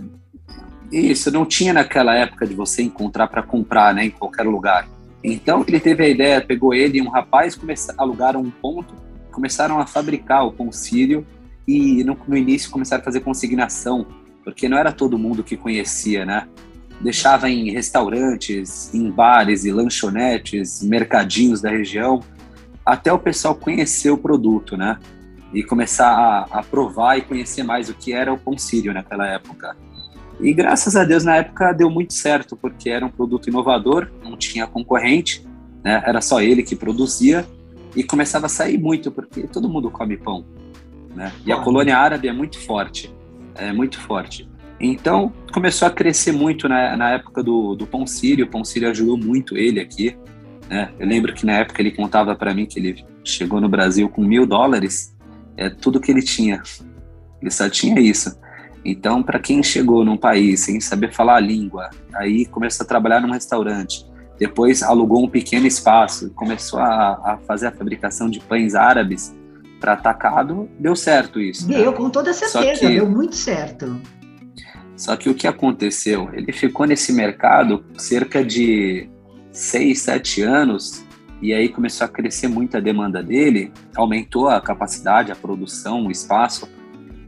Isso, 0.92 1.32
não 1.32 1.46
tinha 1.46 1.74
naquela 1.74 2.16
época 2.16 2.46
de 2.46 2.54
você 2.54 2.84
encontrar 2.84 3.28
para 3.28 3.42
comprar, 3.42 3.94
né, 3.94 4.06
em 4.06 4.12
qualquer 4.12 4.44
lugar. 4.44 4.88
Então 5.24 5.66
ele 5.68 5.80
teve 5.80 6.04
a 6.04 6.08
ideia, 6.08 6.42
pegou 6.42 6.74
ele 6.74 7.00
e 7.00 7.02
um 7.02 7.10
rapaz, 7.10 7.56
começaram, 7.56 8.00
alugaram 8.00 8.42
um 8.42 8.52
ponto, 8.52 8.94
começaram 9.32 9.80
a 9.80 9.88
fabricar 9.88 10.46
o 10.46 10.52
pão 10.52 10.72
sírio 10.72 11.26
e 11.68 12.04
no, 12.04 12.18
no, 12.28 12.38
início 12.38 12.70
começaram 12.70 13.02
a 13.02 13.06
fazer 13.06 13.22
consignação, 13.22 14.06
porque 14.44 14.70
não 14.70 14.78
era 14.78 14.92
todo 14.92 15.18
mundo 15.18 15.44
que 15.44 15.58
conhecia, 15.58 16.26
né? 16.26 16.48
Deixava 17.02 17.50
em 17.50 17.72
restaurantes, 17.72 18.94
em 18.94 19.10
bares 19.10 19.66
e 19.66 19.72
lanchonetes, 19.72 20.84
mercadinhos 20.84 21.60
da 21.60 21.70
região, 21.70 22.22
até 22.86 23.12
o 23.12 23.20
pessoal 23.20 23.56
conhecer 23.56 24.12
o 24.12 24.18
produto, 24.18 24.78
né? 24.78 25.00
E 25.54 25.64
começar 25.64 26.10
a, 26.10 26.60
a 26.60 26.64
provar 26.64 27.18
e 27.18 27.22
conhecer 27.22 27.64
mais 27.64 27.90
o 27.90 27.94
que 27.94 28.14
era 28.14 28.32
o 28.32 28.38
pão 28.38 28.58
sírio 28.58 28.94
naquela 28.94 29.28
época. 29.28 29.76
E 30.40 30.54
graças 30.54 30.96
a 30.96 31.04
Deus, 31.04 31.24
na 31.24 31.38
época 31.38 31.72
deu 31.72 31.90
muito 31.90 32.14
certo, 32.14 32.56
porque 32.56 32.90
era 32.90 33.06
um 33.06 33.10
produto 33.10 33.48
inovador, 33.48 34.12
não 34.24 34.36
tinha 34.38 34.68
concorrente, 34.68 35.46
né? 35.84 36.04
era 36.06 36.22
só 36.22 36.42
ele 36.42 36.62
que 36.62 36.76
produzia, 36.76 37.48
e 37.96 38.04
começava 38.04 38.48
a 38.48 38.50
sair 38.50 38.78
muito, 38.78 39.10
porque 39.10 39.44
todo 39.44 39.70
mundo 39.70 39.90
come 39.90 40.18
pão. 40.18 40.46
Né? 41.16 41.32
E 41.46 41.52
a 41.52 41.58
colônia 41.58 41.98
árabe 41.98 42.28
é 42.28 42.34
muito 42.34 42.60
forte, 42.60 43.14
é 43.56 43.72
muito 43.72 44.00
forte. 44.02 44.48
Então, 44.80 45.32
começou 45.54 45.88
a 45.88 45.92
crescer 45.92 46.34
muito 46.34 46.68
na, 46.68 46.98
na 46.98 47.12
época 47.12 47.42
do, 47.42 47.76
do 47.76 47.88
pão 47.88 48.06
sírio, 48.06 48.46
o 48.46 48.50
pão 48.50 48.66
sírio 48.66 48.90
ajudou 48.90 49.18
muito 49.18 49.58
ele 49.58 49.80
aqui. 49.80 50.18
Né? 50.70 50.92
Eu 51.00 51.08
lembro 51.08 51.34
que 51.34 51.46
na 51.46 51.54
época 51.54 51.82
ele 51.82 51.92
contava 51.92 52.36
para 52.36 52.54
mim 52.54 52.66
que 52.66 52.80
ele 52.80 53.06
chegou 53.24 53.62
no 53.62 53.70
Brasil 53.70 54.10
com 54.10 54.22
mil 54.22 54.46
dólares, 54.46 55.16
é 55.58 55.70
tudo 55.70 56.00
que 56.00 56.12
ele 56.12 56.22
tinha. 56.22 56.62
Ele 57.42 57.52
só 57.52 57.70
tinha 57.70 58.00
isso. 58.00 58.38
Então, 58.84 59.24
para 59.24 59.40
quem 59.40 59.64
chegou 59.64 60.06
num 60.06 60.18
país 60.18 60.62
sem 60.62 60.80
saber 60.80 61.12
falar 61.12 61.38
a 61.38 61.40
língua, 61.40 61.90
aí 62.14 62.46
começou 62.46 62.84
a 62.84 62.88
trabalhar 62.88 63.20
num 63.20 63.32
restaurante, 63.32 64.06
depois 64.38 64.84
alugou 64.84 65.24
um 65.24 65.30
pequeno 65.30 65.66
espaço, 65.66 66.30
começou 66.32 66.80
a, 66.80 67.34
a 67.34 67.40
fazer 67.48 67.68
a 67.68 67.72
fabricação 67.72 68.30
de 68.30 68.40
pães 68.40 68.76
árabes 68.76 69.34
para 69.80 69.94
atacado, 69.94 70.70
deu 70.80 70.96
certo 70.96 71.40
isso. 71.40 71.68
Deu, 71.68 71.92
né? 71.92 71.98
com 71.98 72.10
toda 72.10 72.34
certeza, 72.34 72.80
que, 72.80 72.88
deu 72.88 73.10
muito 73.10 73.36
certo. 73.36 74.00
Só 74.96 75.16
que 75.16 75.30
o 75.30 75.34
que 75.34 75.48
aconteceu? 75.48 76.30
Ele 76.34 76.52
ficou 76.52 76.86
nesse 76.86 77.12
mercado 77.12 77.84
cerca 77.98 78.44
de 78.44 79.10
seis, 79.56 80.02
sete 80.02 80.42
anos, 80.42 81.06
e 81.42 81.54
aí 81.54 81.70
começou 81.70 82.06
a 82.06 82.08
crescer 82.10 82.48
muito 82.48 82.78
a 82.78 82.80
demanda 82.80 83.24
dele, 83.24 83.72
aumentou 83.96 84.50
a 84.50 84.62
capacidade, 84.62 85.32
a 85.32 85.36
produção, 85.36 86.08
o 86.08 86.12
espaço, 86.12 86.68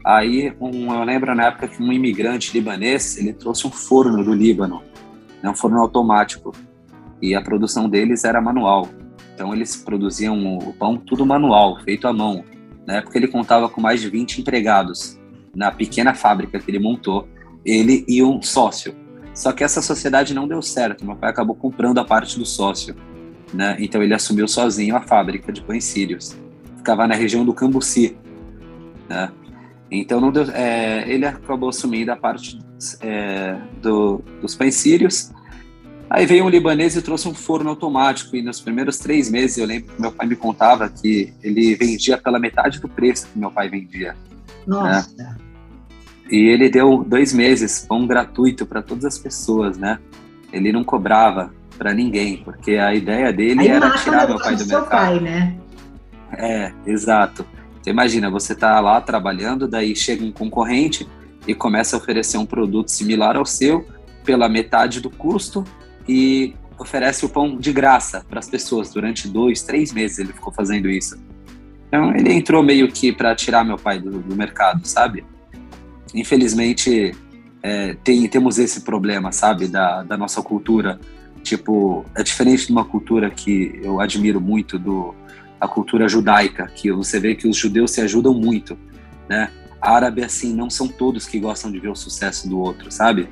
Aí, 0.08 0.54
um, 0.58 0.90
eu 0.90 1.04
lembro 1.04 1.34
na 1.34 1.48
época 1.48 1.68
que 1.68 1.82
um 1.82 1.92
imigrante 1.92 2.52
libanês, 2.54 3.18
ele 3.18 3.34
trouxe 3.34 3.66
um 3.66 3.70
forno 3.70 4.24
do 4.24 4.32
Líbano, 4.32 4.82
né, 5.42 5.50
um 5.50 5.54
forno 5.54 5.78
automático, 5.80 6.54
e 7.20 7.34
a 7.34 7.42
produção 7.42 7.90
deles 7.90 8.24
era 8.24 8.40
manual. 8.40 8.88
Então, 9.34 9.52
eles 9.52 9.76
produziam 9.76 10.56
o 10.56 10.72
pão 10.72 10.96
tudo 10.96 11.26
manual, 11.26 11.78
feito 11.82 12.08
à 12.08 12.12
mão. 12.12 12.42
Na 12.86 12.96
época, 12.96 13.18
ele 13.18 13.28
contava 13.28 13.68
com 13.68 13.82
mais 13.82 14.00
de 14.00 14.08
20 14.08 14.40
empregados 14.40 15.20
na 15.54 15.70
pequena 15.70 16.14
fábrica 16.14 16.58
que 16.58 16.70
ele 16.70 16.78
montou, 16.78 17.28
ele 17.62 18.02
e 18.08 18.22
um 18.22 18.40
sócio. 18.40 18.94
Só 19.38 19.52
que 19.52 19.62
essa 19.62 19.80
sociedade 19.80 20.34
não 20.34 20.48
deu 20.48 20.60
certo, 20.60 21.06
meu 21.06 21.14
pai 21.14 21.30
acabou 21.30 21.54
comprando 21.54 21.98
a 21.98 22.04
parte 22.04 22.36
do 22.36 22.44
sócio. 22.44 22.96
Né? 23.54 23.76
Então, 23.78 24.02
ele 24.02 24.12
assumiu 24.12 24.48
sozinho 24.48 24.96
a 24.96 25.00
fábrica 25.00 25.52
de 25.52 25.62
pães 25.62 25.84
sírios. 25.84 26.36
Ficava 26.76 27.06
na 27.06 27.14
região 27.14 27.44
do 27.44 27.54
Cambuci, 27.54 28.16
né? 29.08 29.30
Então 29.90 30.20
não 30.20 30.32
deu, 30.32 30.42
é, 30.50 31.08
ele 31.10 31.24
acabou 31.24 31.68
assumindo 31.68 32.10
a 32.10 32.16
parte 32.16 32.58
é, 33.00 33.56
do, 33.80 34.22
dos 34.42 34.56
pães 34.56 34.74
sírios. 34.74 35.30
Aí 36.10 36.26
veio 36.26 36.44
um 36.44 36.48
libanês 36.48 36.96
e 36.96 37.00
trouxe 37.00 37.28
um 37.28 37.34
forno 37.34 37.70
automático. 37.70 38.34
E 38.36 38.42
nos 38.42 38.60
primeiros 38.60 38.98
três 38.98 39.30
meses 39.30 39.56
eu 39.56 39.66
lembro 39.66 39.94
que 39.94 40.02
meu 40.02 40.10
pai 40.10 40.26
me 40.26 40.36
contava 40.36 40.88
que 40.88 41.32
ele 41.42 41.76
vendia 41.76 42.18
pela 42.18 42.40
metade 42.40 42.80
do 42.80 42.88
preço 42.88 43.28
que 43.32 43.38
meu 43.38 43.52
pai 43.52 43.68
vendia. 43.68 44.16
Nossa! 44.66 45.08
Né? 45.16 45.36
E 46.30 46.48
ele 46.48 46.68
deu 46.68 47.04
dois 47.04 47.32
meses 47.32 47.84
pão 47.88 48.06
gratuito 48.06 48.66
para 48.66 48.82
todas 48.82 49.04
as 49.04 49.18
pessoas, 49.18 49.78
né? 49.78 49.98
Ele 50.52 50.72
não 50.72 50.84
cobrava 50.84 51.52
para 51.76 51.94
ninguém, 51.94 52.38
porque 52.38 52.72
a 52.72 52.94
ideia 52.94 53.32
dele 53.32 53.60
Aí 53.60 53.68
era 53.68 53.90
tirar 53.92 54.28
meu 54.28 54.38
pai 54.38 54.56
do, 54.56 54.64
do 54.64 54.68
mercado. 54.68 54.90
Pai, 54.90 55.20
né? 55.20 55.56
É, 56.36 56.72
exato. 56.86 57.46
Você 57.80 57.90
imagina, 57.90 58.30
você 58.30 58.52
está 58.52 58.78
lá 58.80 59.00
trabalhando, 59.00 59.66
daí 59.66 59.94
chega 59.96 60.24
um 60.24 60.32
concorrente 60.32 61.08
e 61.46 61.54
começa 61.54 61.96
a 61.96 61.98
oferecer 61.98 62.36
um 62.36 62.44
produto 62.44 62.90
similar 62.90 63.36
ao 63.36 63.46
seu 63.46 63.86
pela 64.24 64.48
metade 64.48 65.00
do 65.00 65.08
custo 65.08 65.64
e 66.06 66.54
oferece 66.78 67.24
o 67.24 67.28
pão 67.28 67.56
de 67.56 67.72
graça 67.72 68.24
para 68.28 68.38
as 68.38 68.48
pessoas 68.48 68.92
durante 68.92 69.26
dois, 69.26 69.62
três 69.62 69.92
meses 69.92 70.18
ele 70.18 70.32
ficou 70.32 70.52
fazendo 70.52 70.88
isso. 70.90 71.18
Então 71.88 72.14
ele 72.14 72.32
entrou 72.32 72.62
meio 72.62 72.88
que 72.88 73.12
para 73.12 73.34
tirar 73.34 73.64
meu 73.64 73.78
pai 73.78 73.98
do, 73.98 74.18
do 74.20 74.36
mercado, 74.36 74.86
sabe? 74.86 75.24
Infelizmente 76.14 77.14
é, 77.62 77.94
tem, 78.04 78.26
temos 78.28 78.58
esse 78.58 78.82
problema, 78.82 79.32
sabe, 79.32 79.68
da, 79.68 80.02
da 80.02 80.16
nossa 80.16 80.42
cultura. 80.42 80.98
Tipo, 81.42 82.04
é 82.14 82.22
diferente 82.22 82.66
de 82.66 82.72
uma 82.72 82.84
cultura 82.84 83.30
que 83.30 83.78
eu 83.82 84.00
admiro 84.00 84.40
muito 84.40 84.78
do 84.78 85.14
a 85.60 85.66
cultura 85.66 86.08
judaica, 86.08 86.66
que 86.68 86.92
você 86.92 87.18
vê 87.18 87.34
que 87.34 87.48
os 87.48 87.56
judeus 87.56 87.90
se 87.90 88.00
ajudam 88.00 88.32
muito, 88.32 88.78
né? 89.28 89.50
Árabe, 89.80 90.22
assim, 90.22 90.54
não 90.54 90.70
são 90.70 90.86
todos 90.86 91.26
que 91.26 91.38
gostam 91.38 91.70
de 91.70 91.80
ver 91.80 91.88
o 91.88 91.96
sucesso 91.96 92.48
do 92.48 92.58
outro, 92.58 92.90
sabe? 92.92 93.28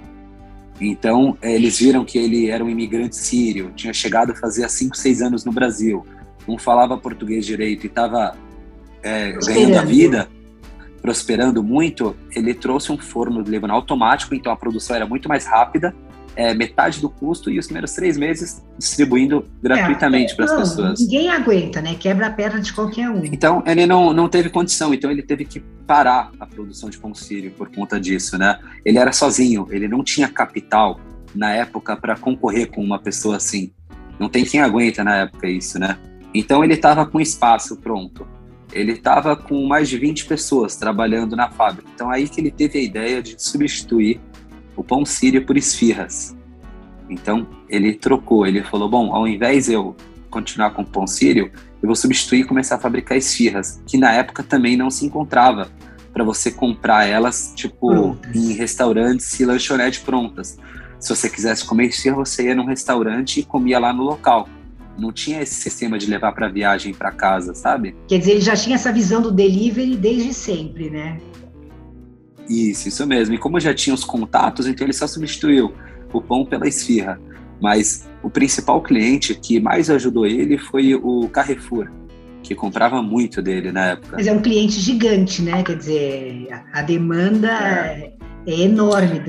Então, 0.81 1.37
eh, 1.41 1.55
eles 1.55 1.79
viram 1.79 2.05
que 2.05 2.19
ele 2.19 2.49
era 2.49 2.65
um 2.65 2.69
imigrante 2.69 3.17
sírio, 3.17 3.73
tinha 3.75 3.93
chegado 3.93 4.33
a 4.33 4.35
fazer 4.35 4.69
5, 4.69 4.97
6 4.97 5.23
anos 5.23 5.45
no 5.45 5.53
Brasil, 5.53 6.05
não 6.47 6.59
falava 6.59 6.97
português 6.97 7.47
direito 7.47 7.85
e 7.85 7.87
estava 7.87 8.37
é, 9.03 9.33
ganhando 9.33 9.79
a 9.79 9.83
vida, 9.83 10.29
prosperando 11.07 11.63
muito, 11.63 12.17
ele 12.35 12.53
trouxe 12.53 12.91
um 12.91 12.99
forno 12.99 13.41
de 13.45 13.49
Líbano 13.49 13.73
automático, 13.73 14.35
então 14.35 14.53
a 14.53 14.57
produção 14.57 14.97
era 14.97 15.07
muito 15.07 15.29
mais 15.29 15.47
rápida 15.47 15.95
é, 16.35 16.53
metade 16.53 17.01
do 17.01 17.09
custo 17.09 17.49
e 17.49 17.61
os 17.61 17.67
primeiros 17.67 17.93
três 17.93 18.19
meses 18.19 18.61
distribuindo 18.77 19.49
gratuitamente 19.63 20.33
é, 20.33 20.35
para 20.35 20.45
as 20.47 20.53
pessoas. 20.53 21.01
Ninguém 21.01 21.29
aguenta, 21.31 21.81
né? 21.81 21.95
Quebra 21.95 22.27
a 22.27 22.31
perna 22.31 22.61
de 22.61 22.73
qualquer 22.73 23.09
um. 23.09 23.25
Então, 23.25 23.63
ele 23.65 23.87
não, 23.87 24.13
não 24.13 24.29
teve 24.29 24.51
condição, 24.51 24.93
então 24.93 25.09
ele 25.09 25.23
teve 25.23 25.45
que 25.45 25.61
parar 25.87 26.33
a 26.41 26.45
produção 26.45 26.91
de 26.91 26.99
pão 26.99 27.15
sírio 27.15 27.53
por 27.53 27.71
conta 27.71 28.01
disso, 28.01 28.37
né? 28.37 28.59
Ele 28.85 28.99
era 28.99 29.13
sozinho, 29.13 29.69
ele 29.71 29.87
não 29.87 30.03
tinha 30.03 30.29
capital 30.29 30.99
na 31.33 31.53
época 31.53 31.97
para 31.97 32.17
concorrer 32.17 32.69
com 32.69 32.83
uma 32.83 32.99
pessoa 32.99 33.37
assim. 33.37 33.73
Não 34.19 34.29
tem 34.29 34.45
quem 34.45 34.61
aguenta 34.61 35.05
na 35.05 35.19
época 35.19 35.49
isso, 35.49 35.79
né? 35.79 35.97
Então 36.35 36.65
ele 36.65 36.75
estava 36.75 37.07
com 37.07 37.21
espaço 37.21 37.77
pronto. 37.77 38.27
Ele 38.73 38.93
estava 38.93 39.37
com 39.37 39.67
mais 39.67 39.89
de 39.89 39.99
20 39.99 40.27
pessoas 40.27 40.77
trabalhando 40.77 41.37
na 41.37 41.51
fábrica. 41.51 41.89
Então 41.95 42.11
aí 42.11 42.29
que 42.29 42.41
ele 42.41 42.51
teve 42.51 42.79
a 42.79 42.83
ideia 42.83 43.23
de 43.23 43.37
substituir 43.39 44.21
o 44.77 44.85
pão 44.85 45.05
sírio 45.05 45.45
por 45.47 45.57
esfirras. 45.57 46.37
Então 47.09 47.47
ele 47.69 47.95
trocou, 47.95 48.47
ele 48.47 48.63
falou: 48.63 48.89
bom, 48.89 49.15
ao 49.15 49.27
invés 49.27 49.67
de 49.67 49.73
eu 49.73 49.97
continuar 50.31 50.71
com 50.71 50.83
o 50.83 50.87
pão 50.87 51.07
sírio, 51.07 51.51
eu 51.83 51.87
vou 51.87 51.97
substituir 51.97 52.41
e 52.41 52.45
começar 52.45 52.77
a 52.77 52.79
fabricar 52.79 53.17
esfirras, 53.17 53.81
que 53.87 53.97
na 53.97 54.13
época 54.13 54.43
também 54.43 54.77
não 54.77 54.91
se 54.91 55.07
encontrava 55.07 55.71
para 56.13 56.25
você 56.25 56.51
comprar 56.51 57.07
elas 57.07 57.53
tipo 57.55 58.17
em 58.35 58.53
restaurantes 58.53 59.39
e 59.39 59.45
lanchonetes 59.45 60.01
prontas. 60.01 60.59
Se 60.99 61.15
você 61.15 61.29
quisesse 61.29 61.65
comer 61.65 61.89
esfirra, 61.89 62.17
você 62.17 62.47
ia 62.47 62.55
num 62.55 62.65
restaurante 62.65 63.41
e 63.41 63.45
comia 63.45 63.79
lá 63.79 63.93
no 63.93 64.03
local. 64.03 64.49
Não 64.99 65.13
tinha 65.13 65.43
esse 65.43 65.55
sistema 65.55 65.99
de 65.99 66.07
levar 66.07 66.33
para 66.33 66.49
viagem 66.49 66.95
para 66.95 67.11
casa, 67.13 67.55
sabe? 67.55 67.95
Quer 68.09 68.19
dizer, 68.19 68.33
ele 68.33 68.41
já 68.41 68.57
tinha 68.57 68.77
essa 68.77 68.93
visão 68.93 69.21
do 69.21 69.31
delivery 69.31 69.97
desde 69.97 70.33
sempre, 70.33 70.91
né? 70.91 71.21
Isso, 72.49 72.89
isso 72.89 73.07
mesmo. 73.07 73.35
E 73.35 73.39
como 73.39 73.61
já 73.61 73.75
tinha 73.75 73.95
os 73.95 74.05
contatos, 74.05 74.67
então 74.67 74.87
ele 74.87 74.93
só 74.93 75.07
substituiu 75.07 75.73
o 76.13 76.21
pão 76.21 76.45
pela 76.45 76.67
esfirra. 76.67 77.21
Mas 77.61 78.09
o 78.23 78.31
principal 78.31 78.83
cliente 78.83 79.35
que 79.35 79.59
mais 79.59 79.89
ajudou 79.91 80.27
ele 80.27 80.59
foi 80.59 80.95
o 80.95 81.29
Carrefour, 81.29 81.91
que 82.43 82.55
comprava 82.55 83.03
muito 83.03 83.41
dele 83.41 83.73
na 83.73 83.87
época. 83.87 84.17
Mas 84.17 84.27
é 84.27 84.33
um 84.33 84.41
cliente 84.41 84.79
gigante, 84.81 85.43
né? 85.43 85.63
Quer 85.63 85.77
dizer, 85.77 86.49
a 86.73 86.83
demanda 86.83 87.49
é, 87.49 88.13
é 88.47 88.61
enorme. 88.61 89.21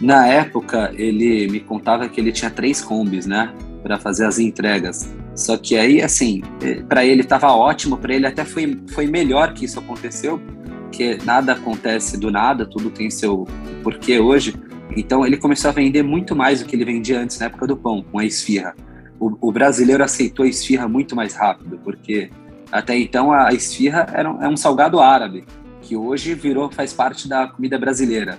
Na 0.00 0.26
época, 0.26 0.92
ele 0.96 1.46
me 1.48 1.60
contava 1.60 2.08
que 2.08 2.20
ele 2.20 2.32
tinha 2.32 2.50
três 2.50 2.80
combis, 2.80 3.26
né? 3.26 3.52
Para 3.82 3.98
fazer 3.98 4.26
as 4.26 4.38
entregas. 4.38 5.10
Só 5.34 5.56
que 5.56 5.76
aí, 5.76 6.02
assim, 6.02 6.42
eh, 6.62 6.82
para 6.88 7.04
ele 7.04 7.22
estava 7.22 7.50
ótimo, 7.52 7.96
para 7.96 8.14
ele 8.14 8.26
até 8.26 8.44
foi, 8.44 8.78
foi 8.90 9.06
melhor 9.06 9.54
que 9.54 9.64
isso 9.64 9.78
aconteceu, 9.78 10.40
porque 10.84 11.18
nada 11.24 11.52
acontece 11.52 12.18
do 12.18 12.30
nada, 12.30 12.66
tudo 12.66 12.90
tem 12.90 13.08
seu 13.10 13.46
porquê 13.82 14.18
hoje. 14.18 14.54
Então 14.96 15.24
ele 15.24 15.36
começou 15.36 15.70
a 15.70 15.72
vender 15.72 16.02
muito 16.02 16.34
mais 16.36 16.60
do 16.60 16.66
que 16.66 16.76
ele 16.76 16.84
vendia 16.84 17.20
antes 17.20 17.38
na 17.38 17.46
época 17.46 17.66
do 17.66 17.76
pão, 17.76 18.02
com 18.02 18.18
a 18.18 18.24
esfirra. 18.24 18.74
O, 19.18 19.48
o 19.48 19.52
brasileiro 19.52 20.02
aceitou 20.02 20.44
a 20.44 20.48
esfirra 20.48 20.88
muito 20.88 21.14
mais 21.14 21.34
rápido, 21.34 21.78
porque 21.82 22.30
até 22.72 22.96
então 22.98 23.32
a 23.32 23.52
esfirra 23.52 24.06
era 24.12 24.30
um, 24.30 24.42
é 24.42 24.48
um 24.48 24.56
salgado 24.56 25.00
árabe, 25.00 25.44
que 25.82 25.96
hoje 25.96 26.34
virou 26.34 26.70
faz 26.70 26.92
parte 26.92 27.28
da 27.28 27.46
comida 27.46 27.78
brasileira. 27.78 28.38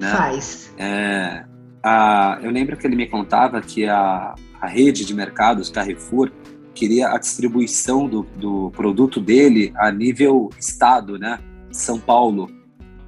Né? 0.00 0.10
Faz. 0.10 0.72
É, 0.78 1.44
a, 1.82 2.38
eu 2.42 2.50
lembro 2.50 2.76
que 2.76 2.86
ele 2.86 2.96
me 2.96 3.06
contava 3.06 3.60
que 3.60 3.86
a, 3.86 4.34
a 4.60 4.66
rede 4.66 5.04
de 5.04 5.14
mercados 5.14 5.70
Carrefour 5.70 6.30
queria 6.74 7.08
a 7.08 7.18
distribuição 7.18 8.06
do, 8.06 8.22
do 8.36 8.70
produto 8.70 9.20
dele 9.20 9.72
a 9.76 9.90
nível 9.90 10.50
estado, 10.58 11.18
né? 11.18 11.40
São 11.72 11.98
Paulo. 11.98 12.50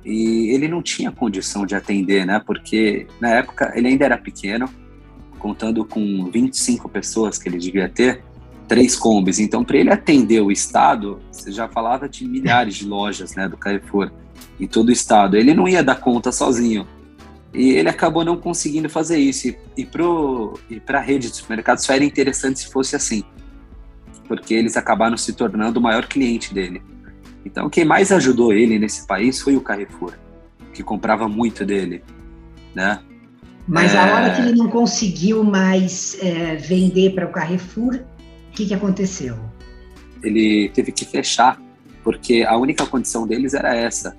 E 0.05 0.50
ele 0.50 0.67
não 0.67 0.83
tinha 0.83 1.12
condição 1.12 1.65
de 1.65 1.75
atender, 1.75 2.27
né? 2.27 2.41
Porque 2.45 3.07
na 3.21 3.31
época 3.31 3.73
ele 3.75 3.89
ainda 3.89 4.05
era 4.05 4.19
pequeno, 4.19 4.69
contando 5.39 5.85
com 5.85 6.31
25 6.31 6.89
pessoas 6.89 7.39
que 7.39 7.49
ele 7.49 7.59
devia 7.59 7.89
ter, 7.89 8.23
três 8.67 8.97
combis. 8.97 9.39
Então, 9.39 9.65
para 9.65 9.77
ele 9.79 9.91
atender 9.91 10.41
o 10.41 10.50
estado, 10.50 11.21
você 11.31 11.50
já 11.50 11.69
falava 11.69 12.09
de 12.09 12.25
milhares 12.27 12.77
de 12.77 12.87
lojas, 12.87 13.35
né, 13.35 13.49
do 13.49 13.57
Carrefour 13.57 14.11
em 14.59 14.67
todo 14.67 14.89
o 14.89 14.93
estado. 14.93 15.37
Ele 15.37 15.55
não 15.55 15.69
ia 15.69 15.83
dar 15.83 15.97
conta 15.97 16.31
sozinho. 16.31 16.87
E 17.52 17.71
ele 17.71 17.88
acabou 17.88 18.25
não 18.25 18.37
conseguindo 18.37 18.88
fazer 18.88 19.19
isso. 19.19 19.54
E, 19.76 19.85
para 19.85 20.99
a 20.99 21.02
rede 21.02 21.30
de 21.30 21.37
supermercados 21.37 21.85
só 21.85 21.92
era 21.92 22.04
interessante 22.04 22.61
se 22.61 22.71
fosse 22.71 22.95
assim, 22.95 23.25
porque 24.28 24.54
eles 24.54 24.76
acabaram 24.76 25.16
se 25.16 25.33
tornando 25.33 25.80
o 25.80 25.83
maior 25.83 26.07
cliente 26.07 26.54
dele. 26.54 26.83
Então, 27.45 27.69
quem 27.69 27.85
mais 27.85 28.12
ajudou 28.12 28.52
ele 28.52 28.78
nesse 28.78 29.07
país 29.07 29.40
foi 29.40 29.57
o 29.57 29.61
Carrefour, 29.61 30.14
que 30.73 30.83
comprava 30.83 31.28
muito 31.28 31.64
dele, 31.64 32.04
né? 32.75 33.00
Mas 33.66 33.95
é... 33.95 33.99
a 33.99 34.14
hora 34.14 34.35
que 34.35 34.42
ele 34.42 34.52
não 34.52 34.69
conseguiu 34.69 35.42
mais 35.42 36.19
é, 36.23 36.57
vender 36.57 37.14
para 37.14 37.26
o 37.26 37.33
Carrefour, 37.33 37.95
o 37.95 38.52
que, 38.52 38.66
que 38.66 38.75
aconteceu? 38.75 39.37
Ele 40.23 40.71
teve 40.75 40.92
que 40.92 41.04
fechar, 41.04 41.61
porque 42.04 42.45
a 42.47 42.57
única 42.57 42.85
condição 42.85 43.26
deles 43.26 43.54
era 43.54 43.75
essa, 43.75 44.16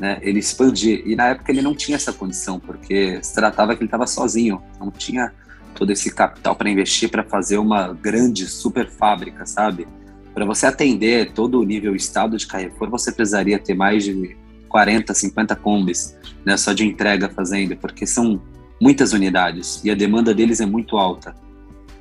né? 0.00 0.18
Ele 0.22 0.38
expandir. 0.38 1.02
E 1.04 1.14
na 1.14 1.28
época 1.28 1.52
ele 1.52 1.60
não 1.60 1.74
tinha 1.74 1.96
essa 1.96 2.12
condição, 2.12 2.58
porque 2.58 3.22
se 3.22 3.34
tratava 3.34 3.76
que 3.76 3.82
ele 3.82 3.86
estava 3.86 4.06
sozinho, 4.06 4.62
não 4.80 4.90
tinha 4.90 5.32
todo 5.74 5.92
esse 5.92 6.12
capital 6.12 6.56
para 6.56 6.70
investir 6.70 7.10
para 7.10 7.22
fazer 7.22 7.58
uma 7.58 7.92
grande 7.92 8.46
super 8.46 8.88
fábrica, 8.88 9.44
sabe? 9.44 9.86
Para 10.34 10.46
você 10.46 10.66
atender 10.66 11.32
todo 11.32 11.60
o 11.60 11.64
nível 11.64 11.94
estado 11.94 12.36
de 12.36 12.46
Carrefour, 12.46 12.88
você 12.88 13.12
precisaria 13.12 13.58
ter 13.58 13.74
mais 13.74 14.04
de 14.04 14.36
40, 14.68 15.12
50 15.12 15.54
combis, 15.56 16.16
né, 16.46 16.56
só 16.56 16.72
de 16.72 16.86
entrega 16.86 17.28
fazendo, 17.28 17.76
porque 17.76 18.06
são 18.06 18.40
muitas 18.80 19.12
unidades 19.12 19.82
e 19.84 19.90
a 19.90 19.94
demanda 19.94 20.32
deles 20.32 20.60
é 20.60 20.66
muito 20.66 20.96
alta. 20.96 21.34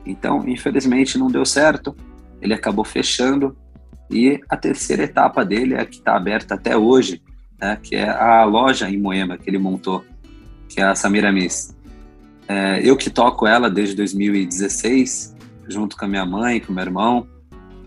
Então, 0.06 0.48
infelizmente, 0.48 1.18
não 1.18 1.28
deu 1.28 1.46
certo. 1.46 1.96
Ele 2.42 2.54
acabou 2.54 2.86
fechando 2.86 3.58
e 4.10 4.40
a 4.48 4.56
terceira 4.56 5.04
etapa 5.04 5.44
dele 5.44 5.74
é 5.74 5.82
a 5.82 5.86
que 5.86 5.98
está 5.98 6.16
aberta 6.16 6.56
até 6.56 6.78
hoje, 6.78 7.22
né, 7.62 7.78
que 7.82 7.96
é 7.96 8.10
a 8.10 8.44
loja 8.44 8.90
em 8.90 8.98
Moema 8.98 9.38
que 9.38 9.50
ele 9.50 9.58
montou, 9.58 10.04
que 10.68 10.82
é 10.82 10.84
a 10.84 10.96
Samira 10.96 11.32
Miss. 11.32 11.76
É, 12.48 12.82
eu 12.84 12.98
que 12.98 13.10
toco 13.10 13.46
ela 13.46 13.70
desde 13.70 13.96
2016, 13.96 15.36
junto 15.68 15.96
com 15.96 16.06
a 16.06 16.08
minha 16.08 16.26
mãe, 16.26 16.60
com 16.60 16.72
o 16.72 16.76
meu 16.76 16.84
irmão. 16.84 17.28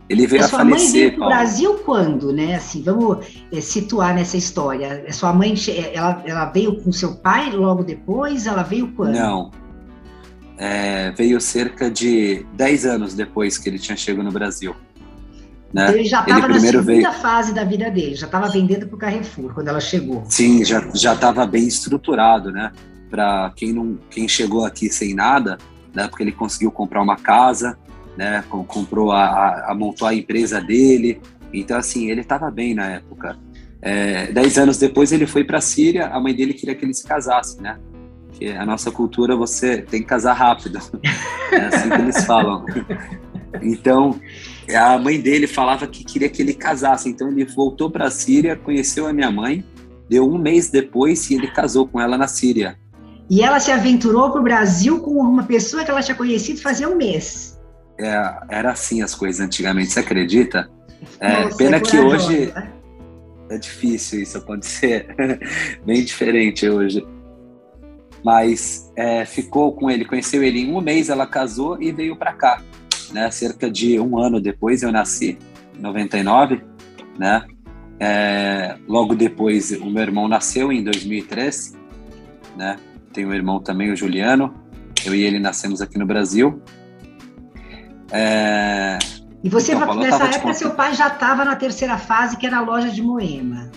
Ele 0.09 0.27
veio 0.27 0.43
a, 0.43 0.45
a 0.45 0.49
sua 0.49 0.59
falecer. 0.61 0.79
Mãe 0.79 0.93
veio 0.93 1.13
para 1.17 1.25
o 1.25 1.29
Brasil 1.29 1.75
quando, 1.85 2.33
né? 2.33 2.55
Assim, 2.55 2.83
vamos 2.83 3.27
é, 3.51 3.61
situar 3.61 4.15
nessa 4.15 4.37
história. 4.37 5.05
A 5.09 5.13
sua 5.13 5.33
mãe, 5.33 5.55
ela, 5.93 6.23
ela 6.25 6.45
veio 6.47 6.81
com 6.81 6.93
seu 6.93 7.17
pai 7.17 7.51
logo 7.51 7.83
depois? 7.83 8.47
Ela 8.47 8.63
veio 8.63 8.93
quando? 8.93 9.15
Não. 9.15 9.51
É, 10.59 11.11
veio 11.13 11.41
cerca 11.41 11.91
de 11.91 12.47
10 12.55 12.87
anos 12.87 13.15
depois 13.15 13.59
que 13.59 13.69
ele 13.69 13.79
tinha 13.79 13.97
chegado 13.97 14.25
no 14.25 14.31
Brasil. 14.31 14.77
Né? 15.73 15.95
Ele 15.95 16.05
já 16.05 16.21
estava 16.21 16.49
na 16.49 16.61
segunda 16.61 16.83
veio... 16.83 17.13
fase 17.15 17.55
da 17.55 17.65
vida 17.65 17.91
dele, 17.91 18.15
já 18.15 18.27
estava 18.27 18.49
vendendo 18.49 18.87
para 18.87 18.95
o 18.95 18.99
Carrefour 18.99 19.55
quando 19.55 19.69
ela 19.69 19.81
chegou. 19.81 20.23
Sim, 20.29 20.65
já 20.65 20.87
já 20.93 21.15
estava 21.15 21.47
bem 21.47 21.67
estruturado, 21.67 22.53
né? 22.53 22.71
Para 23.09 23.51
quem 23.57 23.73
não 23.73 23.99
quem 24.11 24.29
chegou 24.29 24.67
aqui 24.67 24.91
sem 24.91 25.15
nada, 25.15 25.57
né? 25.95 26.07
Porque 26.09 26.23
ele 26.23 26.33
conseguiu 26.33 26.71
comprar 26.71 27.03
uma 27.03 27.17
casa, 27.17 27.79
né? 28.19 28.45
Comprou 28.49 29.13
a, 29.13 29.25
a, 29.25 29.73
a 29.73 29.75
montou 29.75 30.07
a 30.07 30.15
empresa 30.15 30.61
dele. 30.61 31.21
Então 31.53 31.79
assim, 31.79 32.11
ele 32.11 32.21
estava 32.21 32.51
bem 32.51 32.75
na 32.75 32.91
época. 32.91 33.39
É, 33.81 34.31
dez 34.31 34.59
anos 34.59 34.77
depois 34.77 35.11
ele 35.11 35.27
foi 35.27 35.43
para 35.43 35.57
a 35.57 35.63
Síria. 35.63 36.09
A 36.09 36.21
mãe 36.21 36.35
dele 36.35 36.53
queria 36.53 36.75
que 36.75 36.85
ele 36.85 36.95
se 36.95 37.07
casasse, 37.07 37.63
né? 37.63 37.79
Porque 38.27 38.49
a 38.49 38.67
nossa 38.67 38.91
cultura 38.91 39.35
você 39.35 39.79
tem 39.79 40.03
que 40.03 40.07
casar 40.07 40.35
rápido. 40.35 40.79
É 41.53 41.67
assim 41.67 41.91
que 41.91 42.01
eles 42.01 42.25
falam. 42.25 42.65
Então 43.61 44.19
a 44.75 44.99
mãe 44.99 45.21
dele 45.21 45.47
falava 45.47 45.87
que 45.87 46.05
queria 46.05 46.29
que 46.29 46.41
ele 46.41 46.55
casasse, 46.55 47.09
então 47.09 47.29
ele 47.29 47.45
voltou 47.45 47.91
para 47.91 48.07
a 48.07 48.11
Síria, 48.11 48.57
conheceu 48.57 49.07
a 49.07 49.13
minha 49.13 49.31
mãe, 49.31 49.65
deu 50.09 50.29
um 50.29 50.39
mês 50.39 50.71
depois 50.71 51.29
e 51.31 51.35
ele 51.35 51.49
casou 51.49 51.87
com 51.87 52.01
ela 52.01 52.17
na 52.17 52.29
Síria. 52.29 52.79
E 53.29 53.43
ela 53.43 53.59
se 53.61 53.71
aventurou 53.71 54.31
para 54.31 54.41
o 54.41 54.45
Brasil 54.45 55.01
com 55.01 55.13
uma 55.13 55.45
pessoa 55.45 55.85
que 55.85 55.91
ela 55.91 56.03
tinha 56.03 56.17
conhecido 56.17 56.61
fazia 56.61 56.89
um 56.89 56.97
mês. 56.97 57.59
É, 57.99 58.35
era 58.49 58.73
assim 58.73 59.03
as 59.03 59.15
coisas 59.15 59.41
antigamente, 59.41 59.93
você 59.93 60.01
acredita? 60.01 60.71
É, 61.19 61.45
Nossa, 61.45 61.57
pena 61.57 61.77
é 61.77 61.81
que 61.81 61.99
hoje 61.99 62.53
né? 62.55 62.73
é 63.51 63.59
difícil 63.59 64.23
isso 64.23 64.39
acontecer, 64.39 65.15
bem 65.85 66.05
diferente 66.05 66.69
hoje. 66.69 67.07
Mas 68.25 68.93
é, 68.97 69.25
ficou 69.25 69.73
com 69.73 69.91
ele, 69.91 70.05
conheceu 70.05 70.43
ele 70.43 70.61
em 70.61 70.73
um 70.73 70.81
mês, 70.81 71.09
ela 71.09 71.27
casou 71.27 71.81
e 71.83 71.91
veio 71.91 72.15
para 72.15 72.33
cá 72.33 72.63
né? 73.13 73.31
Cerca 73.31 73.71
de 73.71 73.99
um 73.99 74.19
ano 74.19 74.41
depois 74.41 74.83
eu 74.83 74.93
nasci, 74.93 75.39
em 75.77 75.81
99, 75.81 76.63
né? 77.19 77.45
É, 78.01 78.77
logo 78.89 79.15
depois 79.15 79.71
o 79.71 79.87
meu 79.87 80.03
irmão 80.03 80.27
nasceu 80.27 80.73
em 80.73 80.83
2003, 80.83 81.77
né? 82.57 82.77
Tenho 83.13 83.29
um 83.29 83.35
irmão 83.35 83.61
também, 83.61 83.93
o 83.93 83.97
Juliano. 83.97 84.55
Eu 85.05 85.15
e 85.15 85.23
ele 85.23 85.39
nascemos 85.39 85.81
aqui 85.81 85.99
no 85.99 86.07
Brasil. 86.07 86.63
É, 88.11 88.99
e 89.43 89.49
você, 89.49 89.75
então, 89.75 89.95
nessa 89.97 90.25
época, 90.25 90.55
seu 90.55 90.71
pai 90.71 90.95
já 90.95 91.09
estava 91.09 91.45
na 91.45 91.57
terceira 91.57 91.99
fase, 91.99 92.37
que 92.37 92.47
era 92.47 92.59
a 92.59 92.61
loja 92.61 92.89
de 92.91 93.03
Moema. 93.03 93.71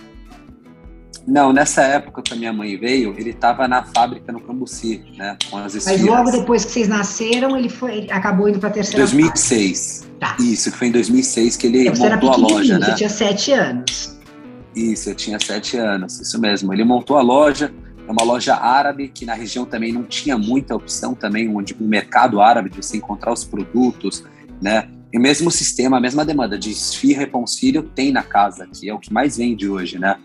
Não, 1.28 1.52
nessa 1.52 1.82
época 1.82 2.22
que 2.22 2.34
a 2.34 2.36
minha 2.36 2.54
mãe 2.54 2.78
veio, 2.78 3.16
ele 3.18 3.32
estava 3.32 3.68
na 3.68 3.84
fábrica 3.84 4.32
no 4.32 4.40
Cambuci, 4.40 5.04
né? 5.18 5.38
Com 5.50 5.58
as 5.58 5.74
esfiras. 5.74 6.02
Mas 6.02 6.10
logo 6.10 6.32
depois 6.32 6.66
que 6.66 6.72
vocês 6.72 6.88
nasceram, 6.88 7.58
ele 7.58 7.70
foi, 7.70 7.98
ele 7.98 8.12
acabou 8.12 8.48
indo 8.48 8.60
para 8.60 8.70
a 8.70 8.72
terceira 8.72 9.00
2006. 9.00 10.08
Tá. 10.20 10.38
Isso, 10.40 10.72
que 10.72 10.78
foi 10.78 10.88
em 10.88 10.92
2006 10.92 11.58
que 11.58 11.68
ele 11.68 11.88
então, 11.88 12.10
montou 12.10 12.32
a 12.32 12.36
loja, 12.36 12.78
né? 12.78 12.86
Você 12.86 12.96
tinha 12.96 13.10
sete 13.10 13.52
anos. 13.54 14.16
Isso, 14.76 15.10
eu 15.10 15.16
tinha 15.16 15.40
sete 15.40 15.78
anos, 15.78 16.20
isso 16.20 16.40
mesmo. 16.40 16.72
Ele 16.72 16.84
montou 16.84 17.18
a 17.18 17.22
loja, 17.22 17.74
é 18.08 18.12
uma 18.12 18.24
loja 18.24 18.56
árabe 18.56 19.08
que 19.08 19.26
na 19.26 19.34
região 19.34 19.66
também 19.66 19.92
não 19.92 20.04
tinha 20.04 20.38
muita 20.38 20.76
opção 20.76 21.16
também, 21.16 21.50
onde 21.50 21.76
um 21.80 21.88
mercado 21.88 22.40
árabe 22.40 22.70
de 22.70 22.78
você 22.78 22.98
encontrar 22.98 23.34
os 23.34 23.44
produtos, 23.44 24.24
né? 24.62 24.90
E 25.12 25.18
o 25.18 25.22
mesmo 25.22 25.50
sistema, 25.50 25.98
a 25.98 26.00
mesma 26.00 26.24
demanda 26.24 26.58
de 26.60 26.70
esfirra 26.70 27.24
e 27.24 27.28
pão 27.28 27.48
sírio 27.48 27.82
tem 27.82 28.12
na 28.12 28.22
casa, 28.22 28.68
que 28.68 28.88
é 28.88 28.94
o 28.94 29.00
que 29.00 29.12
mais 29.12 29.38
vende 29.38 29.68
hoje, 29.68 29.98
né? 29.98 30.18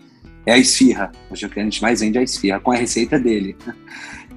É 0.45 0.53
a 0.53 0.57
esfirra. 0.57 1.11
Hoje 1.29 1.45
o 1.45 1.49
que 1.49 1.59
a 1.59 1.63
gente 1.63 1.81
mais 1.81 1.99
vende 1.99 2.17
é 2.17 2.21
a 2.21 2.23
esfirra, 2.23 2.59
com 2.59 2.71
a 2.71 2.75
receita 2.75 3.19
dele. 3.19 3.55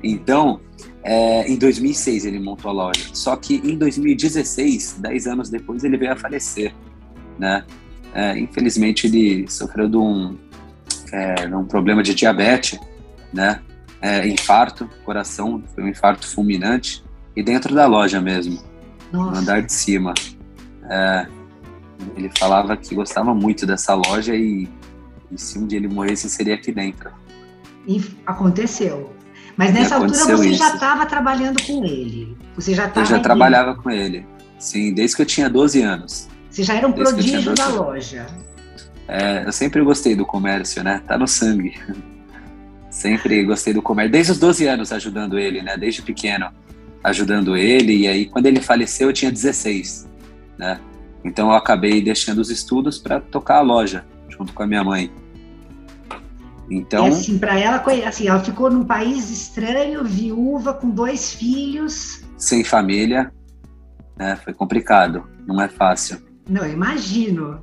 Então, 0.06 0.60
é, 1.02 1.50
em 1.50 1.56
2006 1.56 2.26
ele 2.26 2.38
montou 2.38 2.70
a 2.70 2.74
loja. 2.74 3.00
Só 3.14 3.34
que 3.36 3.54
em 3.64 3.78
2016, 3.78 4.96
10 4.98 5.26
anos 5.26 5.48
depois, 5.48 5.82
ele 5.82 5.96
veio 5.96 6.12
a 6.12 6.16
falecer, 6.16 6.74
né? 7.38 7.64
É, 8.12 8.38
infelizmente 8.38 9.06
ele 9.06 9.48
sofreu 9.48 9.88
de 9.88 9.96
um, 9.96 10.36
é, 11.10 11.46
um 11.56 11.64
problema 11.64 12.02
de 12.02 12.14
diabetes, 12.14 12.78
né? 13.32 13.62
É, 14.02 14.28
infarto, 14.28 14.90
coração, 15.06 15.62
foi 15.74 15.84
um 15.84 15.88
infarto 15.88 16.28
fulminante 16.28 17.02
e 17.34 17.42
dentro 17.42 17.74
da 17.74 17.86
loja 17.86 18.20
mesmo, 18.20 18.62
Nossa. 19.10 19.30
no 19.30 19.36
andar 19.38 19.62
de 19.62 19.72
cima. 19.72 20.12
É, 20.90 21.26
ele 22.14 22.30
falava 22.38 22.76
que 22.76 22.94
gostava 22.94 23.34
muito 23.34 23.66
dessa 23.66 23.94
loja 23.94 24.34
e 24.34 24.68
e 25.30 25.38
se 25.38 25.58
um 25.58 25.66
dia 25.66 25.78
ele 25.78 25.88
morresse, 25.88 26.28
seria 26.28 26.54
aqui 26.54 26.72
dentro. 26.72 27.10
E 27.86 28.02
aconteceu. 28.26 29.12
Mas 29.56 29.72
nessa 29.72 29.96
altura 29.96 30.18
você 30.18 30.48
isso. 30.48 30.58
já 30.58 30.74
estava 30.74 31.06
trabalhando 31.06 31.62
com 31.62 31.84
ele. 31.84 32.36
Você 32.56 32.74
já 32.74 32.90
Eu 32.94 33.04
já 33.04 33.20
trabalhava 33.20 33.74
com 33.76 33.90
ele. 33.90 34.26
Sim, 34.58 34.92
desde 34.92 35.16
que 35.16 35.22
eu 35.22 35.26
tinha 35.26 35.48
12 35.48 35.82
anos. 35.82 36.28
Você 36.50 36.62
já 36.62 36.74
era 36.74 36.86
um 36.86 36.92
desde 36.92 37.14
prodígio 37.14 37.54
da 37.54 37.68
loja. 37.68 38.26
É, 39.06 39.44
eu 39.46 39.52
sempre 39.52 39.82
gostei 39.82 40.14
do 40.16 40.24
comércio, 40.24 40.82
né? 40.82 41.02
Tá 41.06 41.18
no 41.18 41.28
sangue. 41.28 41.74
Sempre 42.90 43.42
gostei 43.42 43.74
do 43.74 43.82
comércio. 43.82 44.12
Desde 44.12 44.30
os 44.30 44.38
12 44.38 44.68
anos 44.68 44.92
ajudando 44.92 45.36
ele, 45.36 45.60
né? 45.60 45.76
Desde 45.76 46.00
pequeno 46.00 46.48
ajudando 47.02 47.56
ele. 47.56 47.96
E 47.96 48.06
aí, 48.06 48.26
quando 48.26 48.46
ele 48.46 48.60
faleceu, 48.60 49.08
eu 49.08 49.12
tinha 49.12 49.32
16, 49.32 50.08
né? 50.56 50.80
Então 51.24 51.48
eu 51.48 51.56
acabei 51.56 52.00
deixando 52.00 52.38
os 52.38 52.50
estudos 52.50 52.96
para 52.96 53.18
tocar 53.18 53.56
a 53.56 53.62
loja 53.62 54.04
junto 54.28 54.52
com 54.52 54.62
a 54.62 54.66
minha 54.66 54.84
mãe. 54.84 55.10
Então, 56.70 57.08
e 57.08 57.10
assim, 57.10 57.38
para 57.38 57.58
ela, 57.58 57.82
assim, 58.06 58.26
ela 58.26 58.40
ficou 58.40 58.70
num 58.70 58.84
país 58.84 59.30
estranho, 59.30 60.02
viúva, 60.04 60.72
com 60.72 60.88
dois 60.88 61.34
filhos. 61.34 62.22
Sem 62.38 62.64
família, 62.64 63.32
né? 64.16 64.36
Foi 64.42 64.54
complicado, 64.54 65.24
não 65.46 65.60
é 65.60 65.68
fácil. 65.68 66.22
Não, 66.48 66.66
imagino. 66.66 67.62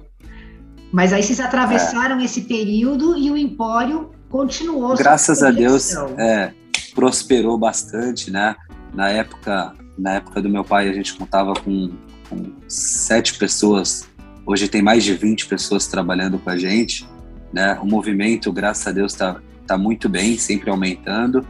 Mas 0.92 1.14
aí 1.14 1.24
vocês 1.24 1.40
atravessaram 1.40 2.20
é. 2.20 2.26
esse 2.26 2.42
período 2.42 3.18
e 3.18 3.32
o 3.32 3.38
Empório 3.38 4.12
continuou. 4.30 4.96
Graças 4.96 5.42
a 5.42 5.50
Deus, 5.50 5.96
é, 6.18 6.54
prosperou 6.94 7.58
bastante, 7.58 8.30
né? 8.30 8.56
Na 8.94 9.10
época, 9.10 9.74
na 9.98 10.16
época 10.16 10.42
do 10.42 10.50
meu 10.50 10.64
pai, 10.64 10.90
a 10.90 10.94
gente 10.94 11.14
contava 11.16 11.54
com, 11.54 11.92
com 12.30 12.52
sete 12.68 13.38
pessoas. 13.38 14.08
Hoje 14.46 14.68
tem 14.68 14.82
mais 14.82 15.04
de 15.04 15.14
20 15.14 15.48
pessoas 15.48 15.88
trabalhando 15.88 16.40
com 16.40 16.50
a 16.50 16.58
gente, 16.58 17.08
né? 17.54 17.78
O 17.82 17.86
movimento, 17.86 18.52
graças 18.52 18.88
a 18.88 18.92
Deus, 18.92 19.14
está 19.14 19.40
tá 19.68 19.78
muito 19.78 20.10
bem, 20.10 20.38
sempre 20.38 20.70
aumentando, 20.70 21.46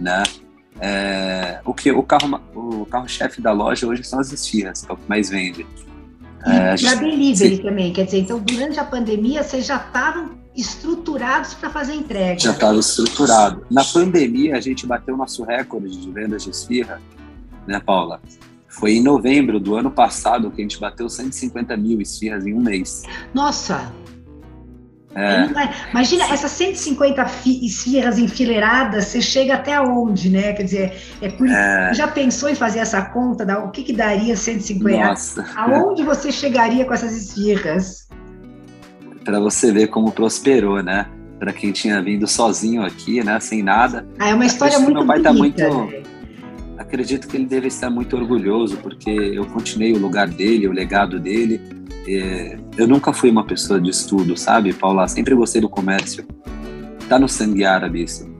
né? 0.00 0.22
É, 0.80 1.60
o 1.64 1.72
que 1.72 1.90
o 1.92 2.02
carro 2.02 2.40
o 2.54 2.84
carro 2.86 3.08
chefe 3.08 3.40
da 3.40 3.52
loja 3.52 3.86
hoje 3.86 4.02
são 4.02 4.18
as 4.18 4.32
esfirras, 4.32 4.82
que 4.82 4.90
é 4.90 4.94
o 4.94 4.96
que 4.96 5.08
mais 5.08 5.30
vende. 5.30 5.66
É, 6.46 6.76
para 6.76 6.94
delivery 6.96 7.56
sim. 7.56 7.62
também, 7.62 7.92
quer 7.92 8.04
dizer, 8.04 8.18
então 8.18 8.38
durante 8.38 8.78
a 8.78 8.84
pandemia 8.84 9.42
vocês 9.42 9.64
já 9.64 9.76
estavam 9.76 10.32
estruturados 10.54 11.54
para 11.54 11.70
fazer 11.70 11.94
entrega. 11.94 12.38
Já 12.38 12.52
estava 12.52 12.78
estruturado. 12.78 13.66
Na 13.70 13.84
pandemia 13.84 14.56
a 14.56 14.60
gente 14.60 14.86
bateu 14.86 15.16
nosso 15.16 15.42
recorde 15.44 15.96
de 15.96 16.10
vendas 16.10 16.44
de 16.44 16.50
esfirra, 16.50 17.00
né, 17.66 17.80
Paula? 17.80 18.20
Foi 18.78 18.92
em 18.92 19.02
novembro 19.02 19.60
do 19.60 19.76
ano 19.76 19.90
passado 19.90 20.50
que 20.50 20.60
a 20.60 20.64
gente 20.64 20.80
bateu 20.80 21.08
150 21.08 21.76
mil 21.76 22.00
esfirras 22.00 22.44
em 22.44 22.54
um 22.54 22.60
mês. 22.60 23.04
Nossa, 23.32 23.92
é. 25.14 25.48
Imagina 25.92 26.24
essas 26.24 26.50
150 26.50 27.24
esfirras 27.62 28.18
enfileiradas, 28.18 29.04
você 29.04 29.20
chega 29.20 29.54
até 29.54 29.80
onde, 29.80 30.28
né? 30.28 30.52
Quer 30.54 30.64
dizer, 30.64 30.92
é 31.22 31.28
é. 31.28 31.94
já 31.94 32.08
pensou 32.08 32.48
em 32.48 32.54
fazer 32.56 32.80
essa 32.80 33.00
conta? 33.00 33.46
Da... 33.46 33.60
O 33.60 33.70
que, 33.70 33.84
que 33.84 33.92
daria 33.92 34.36
150? 34.36 34.98
Nossa. 34.98 35.46
Aonde 35.54 36.02
você 36.02 36.32
chegaria 36.32 36.84
com 36.84 36.92
essas 36.92 37.16
esfirras? 37.16 38.08
Para 39.24 39.38
você 39.38 39.72
ver 39.72 39.86
como 39.86 40.10
prosperou, 40.10 40.82
né? 40.82 41.06
Para 41.38 41.52
quem 41.52 41.70
tinha 41.70 42.02
vindo 42.02 42.26
sozinho 42.26 42.82
aqui, 42.82 43.22
né? 43.22 43.38
Sem 43.38 43.62
nada. 43.62 44.04
Ah, 44.18 44.30
é 44.30 44.34
uma 44.34 44.46
história 44.46 44.80
muito 44.80 44.98
Meu 44.98 45.06
pai 45.06 45.20
bonita, 45.20 45.68
tá 45.68 45.72
muito. 45.72 45.92
Né? 45.92 46.02
Acredito 46.84 47.26
que 47.26 47.36
ele 47.36 47.46
deve 47.46 47.68
estar 47.68 47.90
muito 47.90 48.16
orgulhoso, 48.16 48.76
porque 48.76 49.10
eu 49.10 49.44
continuei 49.46 49.92
o 49.92 49.98
lugar 49.98 50.28
dele, 50.28 50.68
o 50.68 50.72
legado 50.72 51.18
dele 51.18 51.60
é, 52.06 52.58
eu 52.76 52.86
nunca 52.86 53.12
fui 53.12 53.30
uma 53.30 53.44
pessoa 53.44 53.80
de 53.80 53.90
estudo, 53.90 54.36
sabe, 54.36 54.72
Paula? 54.72 55.08
Sempre 55.08 55.34
gostei 55.34 55.60
do 55.60 55.68
comércio. 55.68 56.26
Tá 57.08 57.18
no 57.18 57.28
sangue 57.28 57.64
árabe 57.64 58.02
isso. 58.02 58.32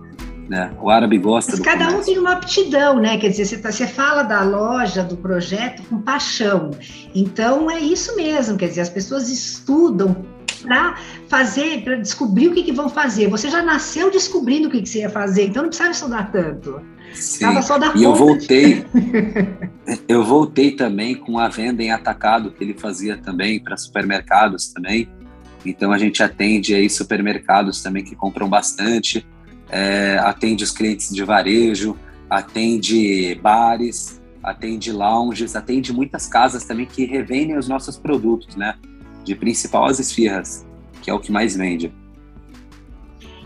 Né? 0.48 0.70
O 0.80 0.90
árabe 0.90 1.16
gosta 1.16 1.52
Mas 1.52 1.61
cada 1.61 1.87
comércio. 1.87 2.00
um 2.00 2.04
tem 2.04 2.18
uma 2.18 2.33
aptidão, 2.33 3.00
né? 3.00 3.16
Quer 3.16 3.30
dizer, 3.30 3.46
você, 3.46 3.59
tá, 3.59 3.72
você 3.72 3.87
fala 3.87 4.22
da 4.22 4.42
loja, 4.42 5.02
do 5.02 5.16
projeto 5.16 5.83
com 5.85 6.02
paixão. 6.02 6.70
Então 7.14 7.70
é 7.70 7.80
isso 7.80 8.14
mesmo, 8.14 8.59
quer 8.59 8.68
dizer, 8.68 8.83
as 8.83 8.90
pessoas 8.90 9.30
estudam 9.30 10.24
para 10.62 10.96
fazer, 11.28 11.83
para 11.83 11.96
descobrir 11.96 12.48
o 12.48 12.54
que, 12.54 12.62
que, 12.62 12.72
vão 12.72 12.88
fazer. 12.88 13.28
Você 13.28 13.48
já 13.48 13.62
nasceu 13.62 14.11
descobrindo 14.11 14.68
o 14.68 14.70
que, 14.70 14.83
que 14.83 14.88
você 14.88 15.00
ia 15.00 15.11
fazer, 15.11 15.46
então 15.46 15.62
não 15.62 15.68
precisava 15.68 15.92
estudar 15.92 16.30
tanto. 16.30 16.80
Sim. 17.14 17.62
Só 17.62 17.79
da 17.79 17.94
e 17.94 18.03
eu 18.03 18.14
voltei, 18.14 18.85
eu 20.09 20.24
voltei 20.24 20.72
também 20.72 21.14
com 21.14 21.38
a 21.38 21.48
venda 21.48 21.83
em 21.83 21.90
atacado 21.90 22.50
que 22.50 22.62
ele 22.62 22.74
fazia 22.74 23.16
também 23.16 23.61
para 23.61 23.77
supermercados 23.77 24.72
também. 24.72 25.09
Então 25.64 25.92
a 25.92 25.98
gente 25.98 26.22
atende 26.22 26.74
aí 26.74 26.90
supermercados 26.90 27.83
também 27.83 28.05
que 28.05 28.14
compram 28.14 28.48
bastante, 28.48 29.27
é, 29.70 30.18
atende 30.22 30.64
os 30.64 30.70
clientes 30.70 31.11
de 31.11 31.24
varejo, 31.24 31.96
atende 32.29 33.35
bares, 33.42 34.20
atende 34.42 34.92
lounges, 34.92 35.57
atende 35.57 35.92
muitas 35.92 36.27
casas 36.27 36.64
também 36.64 36.85
que 36.85 37.07
revendem 37.07 37.57
os 37.57 37.68
nossos 37.68 37.96
produtos, 37.96 38.57
né? 38.57 38.74
De 39.24 39.35
principal 39.35 39.87
as 39.87 39.98
esfirras, 39.98 40.66
que 41.00 41.11
é 41.11 41.14
o 41.14 41.18
que 41.18 41.33
mais 41.33 41.57
vende. 41.57 41.92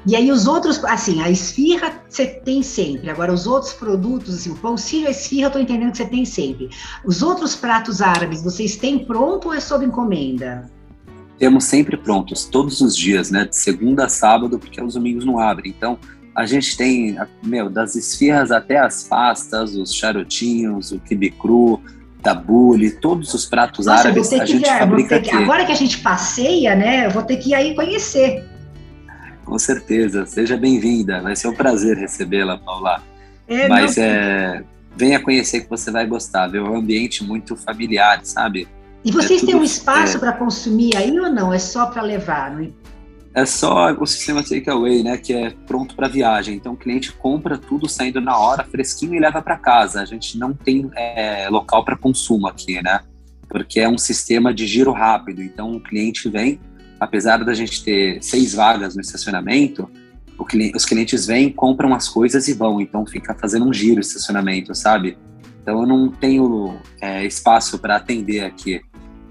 E 0.07 0.17
aí 0.17 0.31
os 0.31 0.47
outros, 0.47 0.83
assim, 0.85 1.21
a 1.23 1.31
esfirra 1.31 2.03
você 2.09 2.27
tem 2.27 2.63
sempre. 2.63 3.11
Agora 3.11 3.33
os 3.33 3.47
outros 3.47 3.73
produtos, 3.73 4.35
assim, 4.35 4.51
o 4.51 4.57
pão 4.57 4.77
sírio, 4.77 5.09
a 5.09 5.11
esfirra, 5.11 5.49
eu 5.49 5.51
tô 5.51 5.59
entendendo 5.59 5.91
que 5.91 5.99
você 5.99 6.07
tem 6.07 6.25
sempre. 6.25 6.71
Os 7.05 7.23
outros 7.23 7.55
pratos 7.55 8.01
árabes, 8.01 8.43
vocês 8.43 8.77
têm 8.77 9.05
pronto 9.05 9.49
ou 9.49 9.55
é 9.55 9.61
sob 9.61 9.85
encomenda? 9.85 10.71
Temos 11.39 11.65
sempre 11.65 11.97
prontos, 11.97 12.45
todos 12.47 12.81
os 12.81 12.97
dias, 12.97 13.31
né? 13.31 13.45
De 13.45 13.57
segunda 13.57 14.07
a 14.07 14.09
sábado, 14.09 14.59
porque 14.59 14.83
os 14.83 14.95
domingos 14.95 15.25
não 15.25 15.39
abrem. 15.39 15.73
Então, 15.77 15.99
a 16.35 16.47
gente 16.47 16.77
tem, 16.77 17.17
meu, 17.43 17.69
das 17.69 17.95
esfirras 17.95 18.51
até 18.51 18.79
as 18.79 19.03
pastas, 19.05 19.75
os 19.77 19.93
charutinhos, 19.93 20.93
o 20.93 20.99
quibe 21.01 21.31
cru, 21.31 21.81
tabule, 22.23 22.91
todos 22.91 23.33
os 23.35 23.47
pratos 23.47 23.87
Nossa, 23.87 24.09
árabes 24.09 24.33
a 24.33 24.45
gente 24.45 24.69
fabrica 24.69 25.21
que, 25.21 25.31
aqui. 25.31 25.43
Agora 25.43 25.65
que 25.65 25.73
a 25.73 25.77
gente 25.77 25.99
passeia, 25.99 26.75
né, 26.75 27.07
eu 27.07 27.11
vou 27.11 27.23
ter 27.23 27.37
que 27.37 27.51
ir 27.51 27.55
aí 27.55 27.75
conhecer. 27.75 28.45
Com 29.49 29.59
certeza, 29.59 30.27
seja 30.27 30.59
bem-vinda. 30.59 31.23
Vai 31.23 31.35
ser 31.35 31.49
um 31.49 31.55
prazer 31.55 31.97
recebê-la, 31.97 32.59
Paula. 32.59 33.03
É, 33.49 33.67
Mas 33.67 33.97
é, 33.97 34.63
venha 34.95 35.19
conhecer 35.19 35.63
que 35.63 35.71
você 35.71 35.91
vai 35.91 36.07
gostar, 36.07 36.49
viu? 36.49 36.67
É 36.67 36.69
um 36.69 36.77
ambiente 36.77 37.25
muito 37.25 37.57
familiar, 37.57 38.21
sabe? 38.25 38.69
E 39.03 39.11
vocês 39.11 39.43
é 39.43 39.47
têm 39.47 39.55
um 39.55 39.65
espaço 39.65 40.19
é... 40.19 40.21
para 40.21 40.35
consumir 40.35 40.95
aí 40.95 41.19
ou 41.19 41.31
não? 41.31 41.51
É 41.51 41.59
só 41.59 41.87
para 41.87 42.03
levar? 42.03 42.55
Não? 42.55 42.71
É 43.33 43.47
só 43.47 43.91
o 43.93 44.05
sistema 44.05 44.43
takeaway, 44.43 45.03
né? 45.03 45.17
Que 45.17 45.33
é 45.33 45.51
pronto 45.67 45.97
para 45.97 46.09
viagem. 46.09 46.55
Então 46.55 46.75
o 46.75 46.77
cliente 46.77 47.11
compra 47.13 47.57
tudo 47.57 47.89
saindo 47.89 48.21
na 48.21 48.37
hora, 48.37 48.65
fresquinho 48.65 49.15
e 49.15 49.19
leva 49.19 49.41
para 49.41 49.57
casa. 49.57 50.03
A 50.03 50.05
gente 50.05 50.37
não 50.37 50.53
tem 50.53 50.91
é, 50.95 51.49
local 51.49 51.83
para 51.83 51.97
consumo 51.97 52.47
aqui, 52.47 52.83
né? 52.83 53.01
Porque 53.49 53.81
é 53.81 53.89
um 53.89 53.97
sistema 53.97 54.53
de 54.53 54.67
giro 54.67 54.93
rápido. 54.93 55.43
Então 55.43 55.75
o 55.75 55.81
cliente 55.81 56.29
vem, 56.29 56.61
apesar 56.99 57.45
da 57.45 57.55
gente 57.55 57.85
ter 57.85 58.23
seis 58.23 58.55
vagas 58.55 58.95
no 58.95 59.01
estacionamento, 59.01 59.89
cliente, 60.49 60.77
os 60.77 60.85
clientes 60.85 61.27
vêm, 61.27 61.53
compram 61.53 61.95
as 61.95 62.09
coisas 62.09 62.49
e 62.49 62.55
vão. 62.55 62.81
Então 62.81 63.07
fica 63.07 63.35
fazendo 63.35 63.69
um 63.69 63.73
giro 63.73 64.01
estacionamento, 64.01 64.75
sabe? 64.75 65.17
Então 65.63 65.83
eu 65.83 65.87
não 65.87 66.09
tenho 66.11 66.77
é, 67.01 67.25
espaço 67.25 67.79
para 67.79 67.97
atender 67.97 68.45
aqui. 68.45 68.81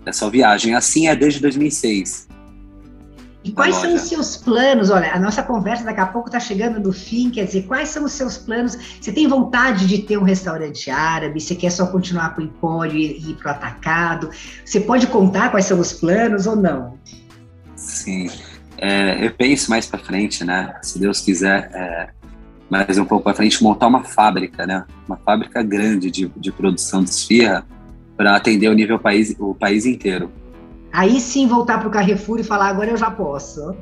É 0.05 0.11
só 0.13 0.29
viagem. 0.29 0.75
Assim 0.75 1.07
é 1.07 1.15
desde 1.15 1.41
2006. 1.41 2.27
E 3.43 3.51
quais 3.51 3.75
são 3.75 3.93
os 3.95 4.01
seus 4.01 4.35
planos? 4.35 4.89
Olha, 4.89 5.13
a 5.13 5.19
nossa 5.19 5.41
conversa 5.41 5.85
daqui 5.85 6.01
a 6.01 6.05
pouco 6.05 6.27
está 6.27 6.39
chegando 6.39 6.81
no 6.81 6.91
fim, 6.91 7.29
quer 7.29 7.45
dizer, 7.45 7.65
quais 7.65 7.87
são 7.87 8.03
os 8.03 8.11
seus 8.11 8.37
planos? 8.37 8.77
Você 8.99 9.09
tem 9.13 9.25
vontade 9.25 9.87
de 9.87 9.99
ter 9.99 10.17
um 10.17 10.23
restaurante 10.23 10.91
árabe? 10.91 11.39
Você 11.39 11.55
quer 11.55 11.69
só 11.69 11.87
continuar 11.87 12.35
com 12.35 12.41
o 12.41 12.43
empório 12.43 12.97
e 12.97 13.31
ir 13.31 13.35
para 13.35 13.53
o 13.53 13.55
atacado? 13.55 14.29
Você 14.65 14.81
pode 14.81 15.07
contar 15.07 15.49
quais 15.49 15.65
são 15.65 15.79
os 15.79 15.93
planos 15.93 16.45
ou 16.45 16.57
não? 16.57 16.97
Sim. 17.87 18.29
É, 18.77 19.25
eu 19.25 19.31
penso 19.31 19.69
mais 19.69 19.85
para 19.87 19.99
frente, 19.99 20.43
né? 20.43 20.75
Se 20.83 20.99
Deus 20.99 21.21
quiser, 21.21 21.71
é, 21.73 22.09
mais 22.69 22.97
um 22.97 23.05
pouco 23.05 23.23
para 23.23 23.33
frente, 23.33 23.63
montar 23.63 23.87
uma 23.87 24.03
fábrica, 24.03 24.65
né? 24.67 24.85
Uma 25.07 25.17
fábrica 25.17 25.63
grande 25.63 26.11
de, 26.11 26.31
de 26.35 26.51
produção 26.51 27.03
de 27.03 27.09
esfirra 27.09 27.65
para 28.15 28.35
atender 28.35 28.69
o 28.69 28.73
nível 28.73 28.99
país, 28.99 29.35
o 29.39 29.55
país 29.55 29.85
inteiro. 29.85 30.31
Aí 30.91 31.19
sim 31.19 31.47
voltar 31.47 31.79
para 31.79 31.87
o 31.87 31.91
Carrefour 31.91 32.39
e 32.39 32.43
falar 32.43 32.67
agora 32.67 32.91
eu 32.91 32.97
já 32.97 33.09
posso. 33.09 33.75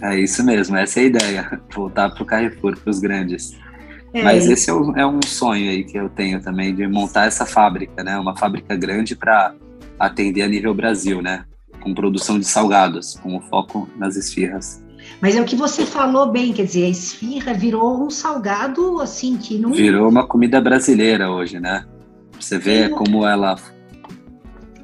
É 0.00 0.18
isso 0.18 0.44
mesmo, 0.44 0.76
essa 0.76 1.00
é 1.00 1.02
a 1.04 1.06
ideia, 1.06 1.60
voltar 1.74 2.10
para 2.10 2.22
o 2.22 2.26
Carrefour, 2.26 2.76
para 2.76 2.90
os 2.90 2.98
grandes. 2.98 3.56
É. 4.12 4.22
Mas 4.22 4.46
esse 4.46 4.70
é, 4.70 4.72
o, 4.72 4.96
é, 4.96 5.06
um 5.06 5.20
sonho 5.22 5.70
aí 5.70 5.84
que 5.84 5.96
eu 5.98 6.08
tenho 6.08 6.40
também 6.40 6.74
de 6.74 6.86
montar 6.86 7.26
essa 7.26 7.46
fábrica, 7.46 8.04
né? 8.04 8.18
Uma 8.18 8.36
fábrica 8.36 8.76
grande 8.76 9.16
para 9.16 9.54
atender 9.98 10.42
a 10.42 10.48
nível 10.48 10.74
Brasil, 10.74 11.22
né? 11.22 11.44
Com 11.86 11.94
produção 11.94 12.36
de 12.36 12.44
salgados, 12.44 13.14
com 13.14 13.36
o 13.36 13.40
foco 13.40 13.88
nas 13.96 14.16
esfirras. 14.16 14.84
Mas 15.20 15.36
é 15.36 15.40
o 15.40 15.44
que 15.44 15.54
você 15.54 15.86
falou 15.86 16.32
bem, 16.32 16.52
quer 16.52 16.64
dizer, 16.64 16.84
a 16.84 16.88
esfirra 16.88 17.54
virou 17.54 18.04
um 18.04 18.10
salgado 18.10 19.00
assim 19.00 19.36
que 19.36 19.56
não. 19.56 19.70
Virou 19.70 20.08
uma 20.08 20.26
comida 20.26 20.60
brasileira 20.60 21.30
hoje, 21.30 21.60
né? 21.60 21.86
Você 22.40 22.58
vê 22.58 22.88
como 22.88 23.24
ela 23.24 23.54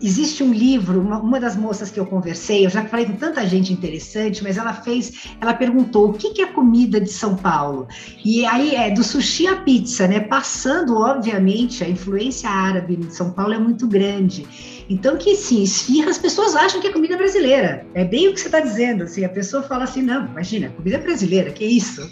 existe 0.02 0.42
um 0.42 0.52
livro, 0.52 1.00
uma, 1.00 1.18
uma, 1.18 1.38
das 1.38 1.56
moças 1.56 1.90
que 1.90 1.98
eu 1.98 2.04
conversei, 2.04 2.66
eu 2.66 2.70
já 2.70 2.84
falei 2.84 3.06
com 3.06 3.12
tanta 3.12 3.46
gente 3.46 3.72
interessante, 3.72 4.42
mas 4.42 4.58
ela 4.58 4.74
fez, 4.74 5.28
ela 5.40 5.54
perguntou 5.54 6.10
o 6.10 6.12
que, 6.12 6.30
que 6.30 6.42
é 6.42 6.46
comida 6.46 7.00
de 7.00 7.10
São 7.10 7.36
Paulo? 7.36 7.86
E 8.24 8.44
aí 8.44 8.74
é 8.74 8.90
do 8.90 9.04
sushi 9.04 9.46
à 9.46 9.56
pizza, 9.56 10.08
né? 10.08 10.18
Passando, 10.18 10.96
obviamente, 10.96 11.84
a 11.84 11.88
influência 11.88 12.50
árabe 12.50 12.98
em 13.00 13.10
São 13.10 13.30
Paulo 13.30 13.54
é 13.54 13.58
muito 13.58 13.86
grande. 13.86 14.44
Então, 14.88 15.16
que 15.16 15.34
sim, 15.34 15.62
esfirra, 15.62 16.10
as 16.10 16.18
pessoas 16.18 16.54
acham 16.54 16.80
que 16.80 16.86
é 16.86 16.92
comida 16.92 17.16
brasileira. 17.16 17.86
É 17.94 18.04
bem 18.04 18.28
o 18.28 18.34
que 18.34 18.40
você 18.40 18.48
está 18.48 18.60
dizendo. 18.60 19.04
Assim, 19.04 19.24
a 19.24 19.28
pessoa 19.28 19.62
fala 19.62 19.84
assim: 19.84 20.02
não, 20.02 20.26
imagina, 20.26 20.70
comida 20.70 20.98
brasileira, 20.98 21.50
que 21.50 21.64
isso? 21.64 22.02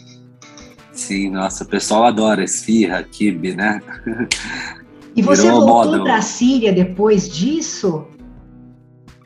Sim, 0.93 1.31
nossa, 1.31 1.65
o 1.65 1.67
pessoal 1.67 2.05
adora 2.05 2.45
esfirra, 2.45 3.03
kibe, 3.03 3.55
né? 3.55 3.81
E 5.17 5.23
você 5.23 5.43
Virou 5.43 5.67
voltou 5.67 6.05
para 6.05 6.17
a 6.17 6.23
Síria 6.23 6.73
depois 6.73 7.29
disso? 7.29 8.07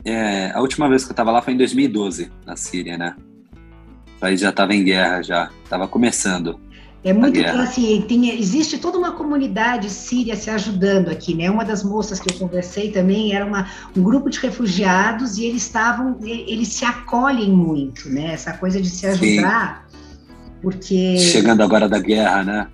É, 0.03 0.51
a 0.51 0.59
última 0.59 0.89
vez 0.89 1.03
que 1.03 1.09
eu 1.09 1.13
estava 1.13 1.31
lá 1.31 1.41
foi 1.41 1.53
em 1.53 1.57
2012, 1.57 2.31
na 2.45 2.55
Síria, 2.55 2.97
né? 2.97 3.15
O 4.17 4.19
país 4.19 4.39
já 4.39 4.49
estava 4.49 4.73
em 4.73 4.83
guerra, 4.83 5.21
já 5.21 5.51
estava 5.63 5.87
começando. 5.87 6.59
É 7.05 7.13
muito 7.13 7.39
assim, 7.39 8.03
tem, 8.07 8.31
existe 8.37 8.79
toda 8.79 8.97
uma 8.97 9.11
comunidade 9.11 9.89
síria 9.91 10.35
se 10.35 10.49
ajudando 10.49 11.09
aqui, 11.09 11.35
né? 11.35 11.49
Uma 11.51 11.63
das 11.63 11.83
moças 11.83 12.19
que 12.19 12.33
eu 12.33 12.37
conversei 12.39 12.91
também 12.91 13.33
era 13.33 13.45
uma, 13.45 13.69
um 13.95 14.01
grupo 14.01 14.27
de 14.27 14.39
refugiados 14.39 15.37
e 15.37 15.45
eles 15.45 15.61
estavam, 15.61 16.17
eles 16.23 16.69
se 16.69 16.83
acolhem 16.83 17.51
muito, 17.51 18.09
né? 18.09 18.33
Essa 18.33 18.53
coisa 18.53 18.81
de 18.81 18.89
se 18.89 19.05
ajudar. 19.05 19.85
Sim 19.87 19.95
Porque. 20.65 21.19
Chegando 21.19 21.61
agora 21.61 21.87
da 21.87 21.99
guerra, 21.99 22.43
né? 22.43 22.67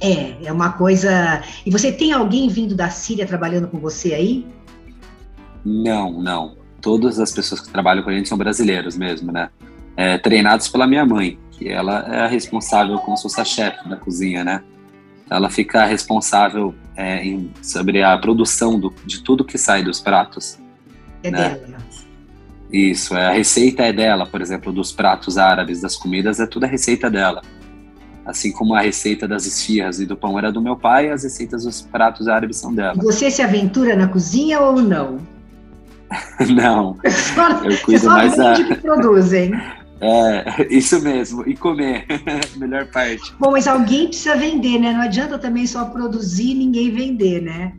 É, 0.00 0.46
é 0.46 0.52
uma 0.52 0.72
coisa. 0.72 1.42
E 1.64 1.70
você 1.72 1.90
tem 1.90 2.12
alguém 2.12 2.48
vindo 2.48 2.72
da 2.72 2.88
Síria 2.88 3.26
trabalhando 3.26 3.66
com 3.66 3.80
você 3.80 4.14
aí? 4.14 4.46
Não, 5.64 6.22
não. 6.22 6.56
Todas 6.80 7.18
as 7.18 7.32
pessoas 7.32 7.60
que 7.60 7.68
trabalham 7.68 8.04
com 8.04 8.10
a 8.10 8.12
gente 8.12 8.28
são 8.28 8.38
brasileiros 8.38 8.96
mesmo, 8.96 9.32
né? 9.32 9.48
É, 9.96 10.18
treinados 10.18 10.68
pela 10.68 10.86
minha 10.86 11.06
mãe, 11.06 11.38
que 11.52 11.68
ela 11.68 12.06
é 12.12 12.20
a 12.20 12.26
responsável 12.26 12.98
como 12.98 13.16
se 13.16 13.22
fosse 13.22 13.40
a 13.40 13.44
chefe 13.44 13.88
da 13.88 13.96
cozinha, 13.96 14.44
né? 14.44 14.62
Ela 15.30 15.50
fica 15.50 15.84
responsável 15.84 16.74
é, 16.94 17.24
em, 17.24 17.50
sobre 17.62 18.02
a 18.02 18.16
produção 18.16 18.78
do, 18.78 18.92
de 19.04 19.22
tudo 19.22 19.44
que 19.44 19.58
sai 19.58 19.82
dos 19.82 20.00
pratos. 20.00 20.58
É 21.22 21.30
né? 21.30 21.50
dela. 21.50 21.78
Isso, 22.70 23.16
é, 23.16 23.26
a 23.26 23.32
receita 23.32 23.84
é 23.84 23.92
dela, 23.92 24.26
por 24.26 24.40
exemplo, 24.40 24.72
dos 24.72 24.92
pratos 24.92 25.38
árabes, 25.38 25.80
das 25.80 25.96
comidas, 25.96 26.40
é 26.40 26.46
tudo 26.46 26.64
a 26.64 26.66
receita 26.66 27.10
dela. 27.10 27.42
Assim 28.24 28.50
como 28.50 28.74
a 28.74 28.80
receita 28.80 29.26
das 29.28 29.46
esfirras 29.46 30.00
e 30.00 30.06
do 30.06 30.16
pão 30.16 30.36
era 30.36 30.50
do 30.50 30.60
meu 30.60 30.76
pai, 30.76 31.10
as 31.10 31.22
receitas 31.22 31.64
dos 31.64 31.82
pratos 31.82 32.26
árabes 32.26 32.56
são 32.56 32.74
dela. 32.74 32.94
Você 32.96 33.30
se 33.30 33.40
aventura 33.40 33.94
na 33.94 34.08
cozinha 34.08 34.60
ou 34.60 34.82
não? 34.82 35.18
não, 36.54 36.96
eu 37.64 37.78
cuido 37.84 38.04
só 38.04 38.10
mais 38.10 38.36
da... 38.36 38.54
que 38.54 38.74
produzem. 38.76 39.52
É, 40.00 40.66
isso 40.74 41.00
mesmo, 41.02 41.48
e 41.48 41.56
comer, 41.56 42.06
melhor 42.56 42.86
parte. 42.86 43.34
Bom, 43.38 43.52
mas 43.52 43.66
alguém 43.66 44.08
precisa 44.08 44.36
vender, 44.36 44.78
né? 44.78 44.92
Não 44.92 45.00
adianta 45.00 45.38
também 45.38 45.66
só 45.66 45.84
produzir 45.86 46.50
e 46.50 46.54
ninguém 46.54 46.90
vender, 46.90 47.40
né? 47.42 47.72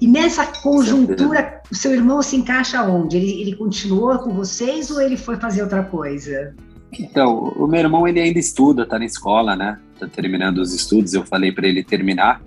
E 0.00 0.06
nessa 0.06 0.46
conjuntura, 0.46 1.60
o 1.70 1.74
seu 1.74 1.92
irmão 1.92 2.22
se 2.22 2.36
encaixa 2.36 2.82
onde? 2.82 3.16
Ele, 3.16 3.40
ele 3.40 3.56
continuou 3.56 4.16
com 4.20 4.32
vocês 4.32 4.90
ou 4.90 5.00
ele 5.00 5.16
foi 5.16 5.36
fazer 5.36 5.62
outra 5.62 5.82
coisa? 5.82 6.54
Então, 6.92 7.52
o 7.56 7.66
meu 7.66 7.80
irmão 7.80 8.06
ele 8.06 8.20
ainda 8.20 8.38
estuda, 8.38 8.86
tá 8.86 8.98
na 8.98 9.04
escola, 9.04 9.56
né? 9.56 9.78
Tá 9.98 10.06
terminando 10.06 10.58
os 10.58 10.72
estudos. 10.72 11.14
Eu 11.14 11.24
falei 11.24 11.50
para 11.50 11.66
ele 11.66 11.82
terminar, 11.82 12.40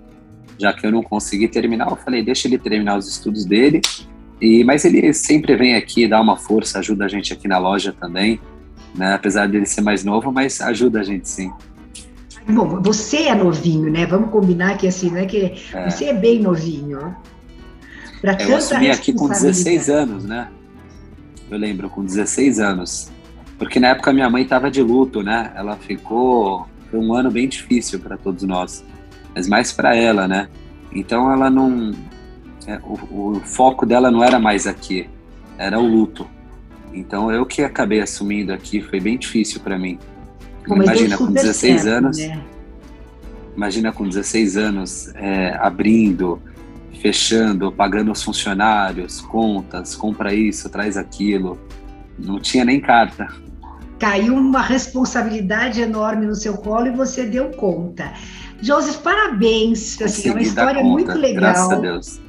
já 0.58 0.72
que 0.72 0.86
eu 0.86 0.90
não 0.90 1.02
consegui 1.02 1.46
terminar, 1.46 1.90
eu 1.90 1.96
falei 1.96 2.24
deixa 2.24 2.48
ele 2.48 2.58
terminar 2.58 2.96
os 2.96 3.06
estudos 3.06 3.44
dele. 3.44 3.82
E 4.40 4.64
mas 4.64 4.84
ele 4.84 5.12
sempre 5.12 5.54
vem 5.54 5.76
aqui 5.76 6.08
dar 6.08 6.20
uma 6.20 6.36
força, 6.36 6.78
ajuda 6.78 7.04
a 7.04 7.08
gente 7.08 7.32
aqui 7.32 7.46
na 7.46 7.58
loja 7.58 7.92
também, 7.92 8.40
né? 8.94 9.14
Apesar 9.14 9.48
dele 9.48 9.66
ser 9.66 9.80
mais 9.80 10.04
novo, 10.04 10.32
mas 10.32 10.60
ajuda 10.60 11.00
a 11.00 11.02
gente 11.02 11.28
sim. 11.28 11.52
Bom, 12.48 12.80
você 12.82 13.24
é 13.24 13.34
novinho, 13.34 13.90
né? 13.90 14.04
Vamos 14.06 14.30
combinar 14.30 14.76
que 14.76 14.86
assim, 14.86 15.10
né? 15.10 15.26
Que 15.26 15.54
é. 15.72 15.90
você 15.90 16.06
é 16.06 16.14
bem 16.14 16.40
novinho. 16.40 17.14
Pra 18.20 18.40
eu 18.40 18.56
assumi 18.56 18.90
aqui 18.90 19.12
com 19.12 19.28
16 19.28 19.88
anos, 19.88 20.24
né? 20.24 20.48
Eu 21.50 21.58
lembro, 21.58 21.88
com 21.90 22.04
16 22.04 22.60
anos. 22.60 23.10
Porque 23.58 23.78
na 23.78 23.88
época 23.88 24.12
minha 24.12 24.28
mãe 24.28 24.42
estava 24.42 24.70
de 24.70 24.82
luto, 24.82 25.22
né? 25.22 25.52
Ela 25.54 25.76
ficou. 25.76 26.66
Foi 26.90 27.00
um 27.00 27.14
ano 27.14 27.30
bem 27.30 27.48
difícil 27.48 27.98
para 28.00 28.16
todos 28.16 28.42
nós, 28.42 28.84
mas 29.34 29.48
mais 29.48 29.72
para 29.72 29.96
ela, 29.96 30.26
né? 30.26 30.48
Então 30.92 31.30
ela 31.32 31.48
não. 31.48 31.92
É, 32.66 32.78
o, 32.82 33.36
o 33.36 33.40
foco 33.44 33.86
dela 33.86 34.10
não 34.10 34.22
era 34.22 34.38
mais 34.38 34.66
aqui, 34.66 35.08
era 35.58 35.78
o 35.78 35.86
luto. 35.86 36.26
Então 36.92 37.30
eu 37.30 37.46
que 37.46 37.62
acabei 37.62 38.00
assumindo 38.00 38.52
aqui, 38.52 38.80
foi 38.80 39.00
bem 39.00 39.18
difícil 39.18 39.60
para 39.60 39.78
mim. 39.78 39.98
Imagina, 40.66 41.16
com 41.16 41.32
16 41.32 41.82
certo, 41.82 41.96
anos. 41.96 42.18
Né? 42.18 42.44
Imagina 43.56 43.92
com 43.92 44.08
16 44.08 44.56
anos 44.56 45.08
é, 45.14 45.56
abrindo, 45.60 46.40
fechando, 47.00 47.72
pagando 47.72 48.12
os 48.12 48.22
funcionários, 48.22 49.20
contas, 49.20 49.94
compra 49.94 50.32
isso, 50.32 50.68
traz 50.68 50.96
aquilo. 50.96 51.58
Não 52.18 52.40
tinha 52.40 52.64
nem 52.64 52.80
carta. 52.80 53.28
Caiu 53.98 54.34
uma 54.34 54.62
responsabilidade 54.62 55.80
enorme 55.80 56.26
no 56.26 56.34
seu 56.34 56.54
colo 56.54 56.86
e 56.86 56.90
você 56.90 57.24
deu 57.24 57.50
conta. 57.50 58.12
Joseph, 58.60 58.98
parabéns. 58.98 60.00
Assim, 60.00 60.28
é 60.28 60.32
uma 60.32 60.42
história 60.42 60.82
conta, 60.82 60.92
muito 60.92 61.12
legal. 61.18 61.40
Graças 61.40 61.70
a 61.70 61.76
Deus. 61.76 62.20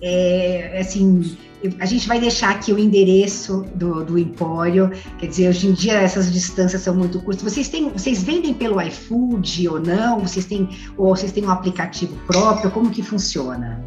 É, 0.00 0.78
assim, 0.80 1.36
a 1.78 1.86
gente 1.86 2.06
vai 2.06 2.20
deixar 2.20 2.50
aqui 2.50 2.72
o 2.72 2.78
endereço 2.78 3.64
do, 3.74 4.04
do 4.04 4.18
Empório. 4.18 4.90
Quer 5.18 5.26
dizer, 5.26 5.48
hoje 5.48 5.68
em 5.68 5.72
dia 5.72 5.94
essas 5.94 6.32
distâncias 6.32 6.82
são 6.82 6.94
muito 6.94 7.20
curtas. 7.20 7.42
Vocês 7.42 7.68
têm, 7.68 7.90
vocês 7.90 8.22
vendem 8.22 8.54
pelo 8.54 8.80
iFood 8.80 9.68
ou 9.68 9.80
não? 9.80 10.20
Vocês 10.20 10.44
têm 10.44 10.68
ou 10.96 11.14
vocês 11.14 11.32
têm 11.32 11.44
um 11.44 11.50
aplicativo 11.50 12.16
próprio? 12.26 12.70
Como 12.70 12.90
que 12.90 13.02
funciona? 13.02 13.82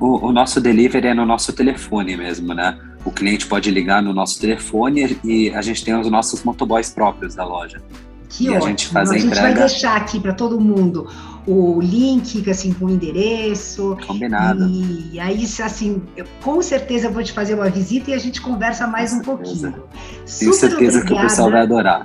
O, 0.00 0.28
o, 0.28 0.32
nosso 0.32 0.60
delivery 0.60 1.08
é 1.08 1.14
no 1.14 1.26
nosso 1.26 1.52
telefone 1.52 2.16
mesmo, 2.16 2.54
né? 2.54 2.78
O 3.04 3.10
cliente 3.10 3.46
pode 3.46 3.70
ligar 3.70 4.02
no 4.02 4.14
nosso 4.14 4.40
telefone 4.40 5.18
e 5.24 5.50
a 5.50 5.60
gente 5.60 5.84
tem 5.84 5.98
os 5.98 6.08
nossos 6.08 6.44
motoboys 6.44 6.90
próprios 6.90 7.34
da 7.34 7.44
loja. 7.44 7.82
Que 8.28 8.44
e 8.44 8.48
ótimo. 8.50 8.64
a 8.64 8.68
gente 8.68 8.86
faz 8.88 9.10
a, 9.10 9.14
a 9.14 9.18
gente 9.18 9.34
vai 9.34 9.54
deixar 9.54 9.96
aqui 9.96 10.20
para 10.20 10.34
todo 10.34 10.60
mundo 10.60 11.08
o 11.48 11.80
link 11.80 12.48
assim 12.50 12.72
com 12.74 12.84
o 12.84 12.90
endereço. 12.90 13.96
Combinado. 14.06 14.68
E 15.12 15.18
aí 15.18 15.44
assim, 15.64 16.02
eu, 16.14 16.26
com 16.42 16.60
certeza 16.60 17.06
eu 17.06 17.12
vou 17.12 17.22
te 17.22 17.32
fazer 17.32 17.54
uma 17.54 17.70
visita 17.70 18.10
e 18.10 18.14
a 18.14 18.18
gente 18.18 18.40
conversa 18.40 18.86
mais 18.86 19.12
com 19.12 19.18
um 19.18 19.22
pouquinho. 19.22 19.72
Tenho 19.72 19.82
Super 20.26 20.52
certeza 20.54 20.98
obrigada. 20.98 21.06
que 21.06 21.12
o 21.14 21.20
pessoal 21.20 21.50
vai 21.50 21.62
adorar. 21.62 22.04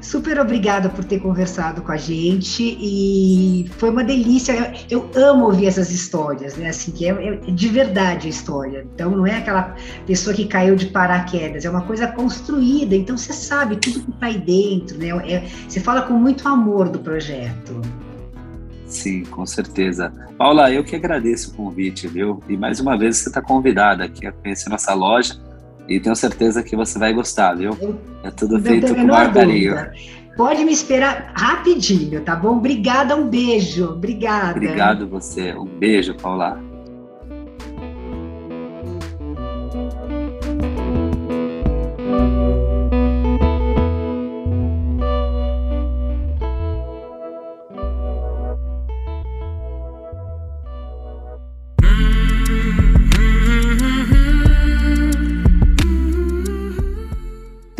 Super 0.00 0.40
obrigada 0.40 0.88
por 0.88 1.04
ter 1.04 1.20
conversado 1.20 1.82
com 1.82 1.92
a 1.92 1.96
gente 1.96 2.76
e 2.80 3.70
foi 3.78 3.90
uma 3.90 4.02
delícia. 4.02 4.74
Eu, 4.90 5.08
eu 5.14 5.22
amo 5.22 5.46
ouvir 5.46 5.66
essas 5.66 5.90
histórias, 5.90 6.56
né? 6.56 6.70
Assim, 6.70 6.90
que 6.90 7.06
é, 7.06 7.10
é, 7.10 7.36
de 7.36 7.68
verdade 7.68 8.26
a 8.26 8.30
história. 8.30 8.86
Então 8.94 9.10
não 9.10 9.26
é 9.26 9.36
aquela 9.36 9.74
pessoa 10.06 10.34
que 10.34 10.46
caiu 10.46 10.74
de 10.74 10.86
paraquedas, 10.86 11.64
é 11.64 11.70
uma 11.70 11.82
coisa 11.82 12.08
construída. 12.08 12.96
Então 12.96 13.16
você 13.16 13.32
sabe 13.32 13.76
tudo 13.76 14.00
que 14.00 14.10
está 14.10 14.26
aí 14.26 14.38
dentro, 14.38 14.98
né? 14.98 15.08
É, 15.30 15.46
você 15.68 15.80
fala 15.80 16.02
com 16.02 16.14
muito 16.14 16.46
amor 16.48 16.88
do 16.88 16.98
projeto. 16.98 17.80
Sim, 18.90 19.22
com 19.24 19.46
certeza. 19.46 20.12
Paula, 20.36 20.70
eu 20.70 20.82
que 20.82 20.96
agradeço 20.96 21.52
o 21.52 21.54
convite, 21.54 22.08
viu? 22.08 22.42
E 22.48 22.56
mais 22.56 22.80
uma 22.80 22.98
vez 22.98 23.18
você 23.18 23.28
está 23.28 23.40
convidada 23.40 24.04
aqui 24.04 24.26
a 24.26 24.32
conhecer 24.32 24.68
nossa 24.68 24.92
loja 24.94 25.40
e 25.88 26.00
tenho 26.00 26.16
certeza 26.16 26.62
que 26.62 26.74
você 26.74 26.98
vai 26.98 27.12
gostar, 27.12 27.54
viu? 27.54 27.70
É 28.24 28.30
tudo 28.30 28.60
feito 28.60 28.92
com 28.94 29.06
maior 29.06 29.32
carinho. 29.32 29.76
Pode 30.36 30.64
me 30.64 30.72
esperar 30.72 31.32
rapidinho, 31.36 32.20
tá 32.22 32.34
bom? 32.34 32.56
Obrigada, 32.56 33.14
um 33.14 33.28
beijo. 33.28 33.90
Obrigada. 33.90 34.56
Obrigado 34.56 35.08
você. 35.08 35.54
Um 35.54 35.66
beijo, 35.66 36.14
Paula. 36.16 36.60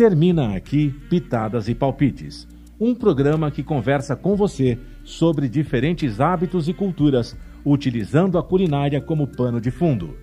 Termina 0.01 0.55
aqui 0.55 0.89
Pitadas 1.11 1.69
e 1.69 1.75
Palpites, 1.75 2.47
um 2.79 2.95
programa 2.95 3.51
que 3.51 3.61
conversa 3.61 4.15
com 4.15 4.35
você 4.35 4.75
sobre 5.03 5.47
diferentes 5.47 6.19
hábitos 6.19 6.67
e 6.67 6.73
culturas, 6.73 7.37
utilizando 7.63 8.39
a 8.39 8.41
culinária 8.41 8.99
como 8.99 9.27
pano 9.27 9.61
de 9.61 9.69
fundo. 9.69 10.17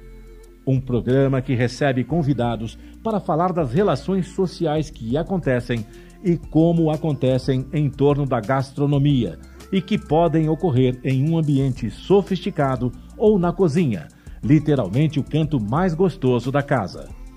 Um 0.67 0.81
programa 0.81 1.41
que 1.41 1.55
recebe 1.55 2.03
convidados 2.03 2.77
para 3.05 3.21
falar 3.21 3.53
das 3.53 3.73
relações 3.73 4.27
sociais 4.27 4.91
que 4.91 5.17
acontecem 5.17 5.87
e 6.25 6.37
como 6.37 6.91
acontecem 6.91 7.65
em 7.73 7.89
torno 7.89 8.27
da 8.27 8.41
gastronomia 8.41 9.39
e 9.71 9.81
que 9.81 9.97
podem 9.97 10.49
ocorrer 10.49 10.99
em 11.05 11.31
um 11.31 11.39
ambiente 11.39 11.89
sofisticado 11.89 12.91
ou 13.17 13.39
na 13.39 13.53
cozinha, 13.53 14.09
literalmente 14.43 15.21
o 15.21 15.23
canto 15.23 15.61
mais 15.61 15.95
gostoso 15.95 16.51
da 16.51 16.65
casa. 16.65 17.28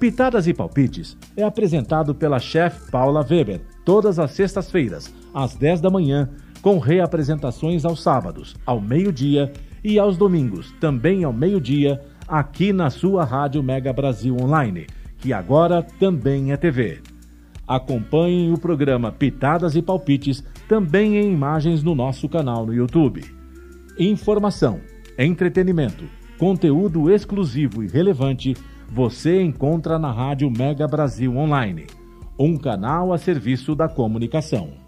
Pitadas 0.00 0.46
e 0.46 0.54
Palpites 0.54 1.14
é 1.36 1.42
apresentado 1.42 2.14
pela 2.14 2.38
chefe 2.38 2.90
Paula 2.90 3.20
Weber, 3.20 3.60
todas 3.84 4.18
as 4.18 4.30
sextas-feiras, 4.30 5.14
às 5.34 5.54
10 5.54 5.82
da 5.82 5.90
manhã, 5.90 6.30
com 6.62 6.78
reapresentações 6.78 7.84
aos 7.84 8.02
sábados, 8.02 8.56
ao 8.64 8.80
meio-dia 8.80 9.52
e 9.84 9.98
aos 9.98 10.16
domingos, 10.16 10.72
também 10.80 11.22
ao 11.22 11.34
meio-dia, 11.34 12.00
aqui 12.26 12.72
na 12.72 12.88
sua 12.88 13.24
Rádio 13.24 13.62
Mega 13.62 13.92
Brasil 13.92 14.34
Online, 14.40 14.86
que 15.18 15.34
agora 15.34 15.82
também 15.82 16.50
é 16.50 16.56
TV. 16.56 17.02
Acompanhem 17.68 18.54
o 18.54 18.58
programa 18.58 19.12
Pitadas 19.12 19.76
e 19.76 19.82
Palpites 19.82 20.42
também 20.66 21.18
em 21.18 21.30
imagens 21.30 21.82
no 21.82 21.94
nosso 21.94 22.26
canal 22.26 22.64
no 22.64 22.72
YouTube. 22.72 23.22
Informação, 23.98 24.80
entretenimento, 25.18 26.06
conteúdo 26.38 27.10
exclusivo 27.10 27.84
e 27.84 27.86
relevante 27.86 28.56
você 28.92 29.40
encontra 29.40 30.00
na 30.00 30.10
Rádio 30.10 30.50
Mega 30.50 30.88
Brasil 30.88 31.36
Online, 31.36 31.86
um 32.36 32.58
canal 32.58 33.12
a 33.12 33.18
serviço 33.18 33.76
da 33.76 33.88
comunicação. 33.88 34.79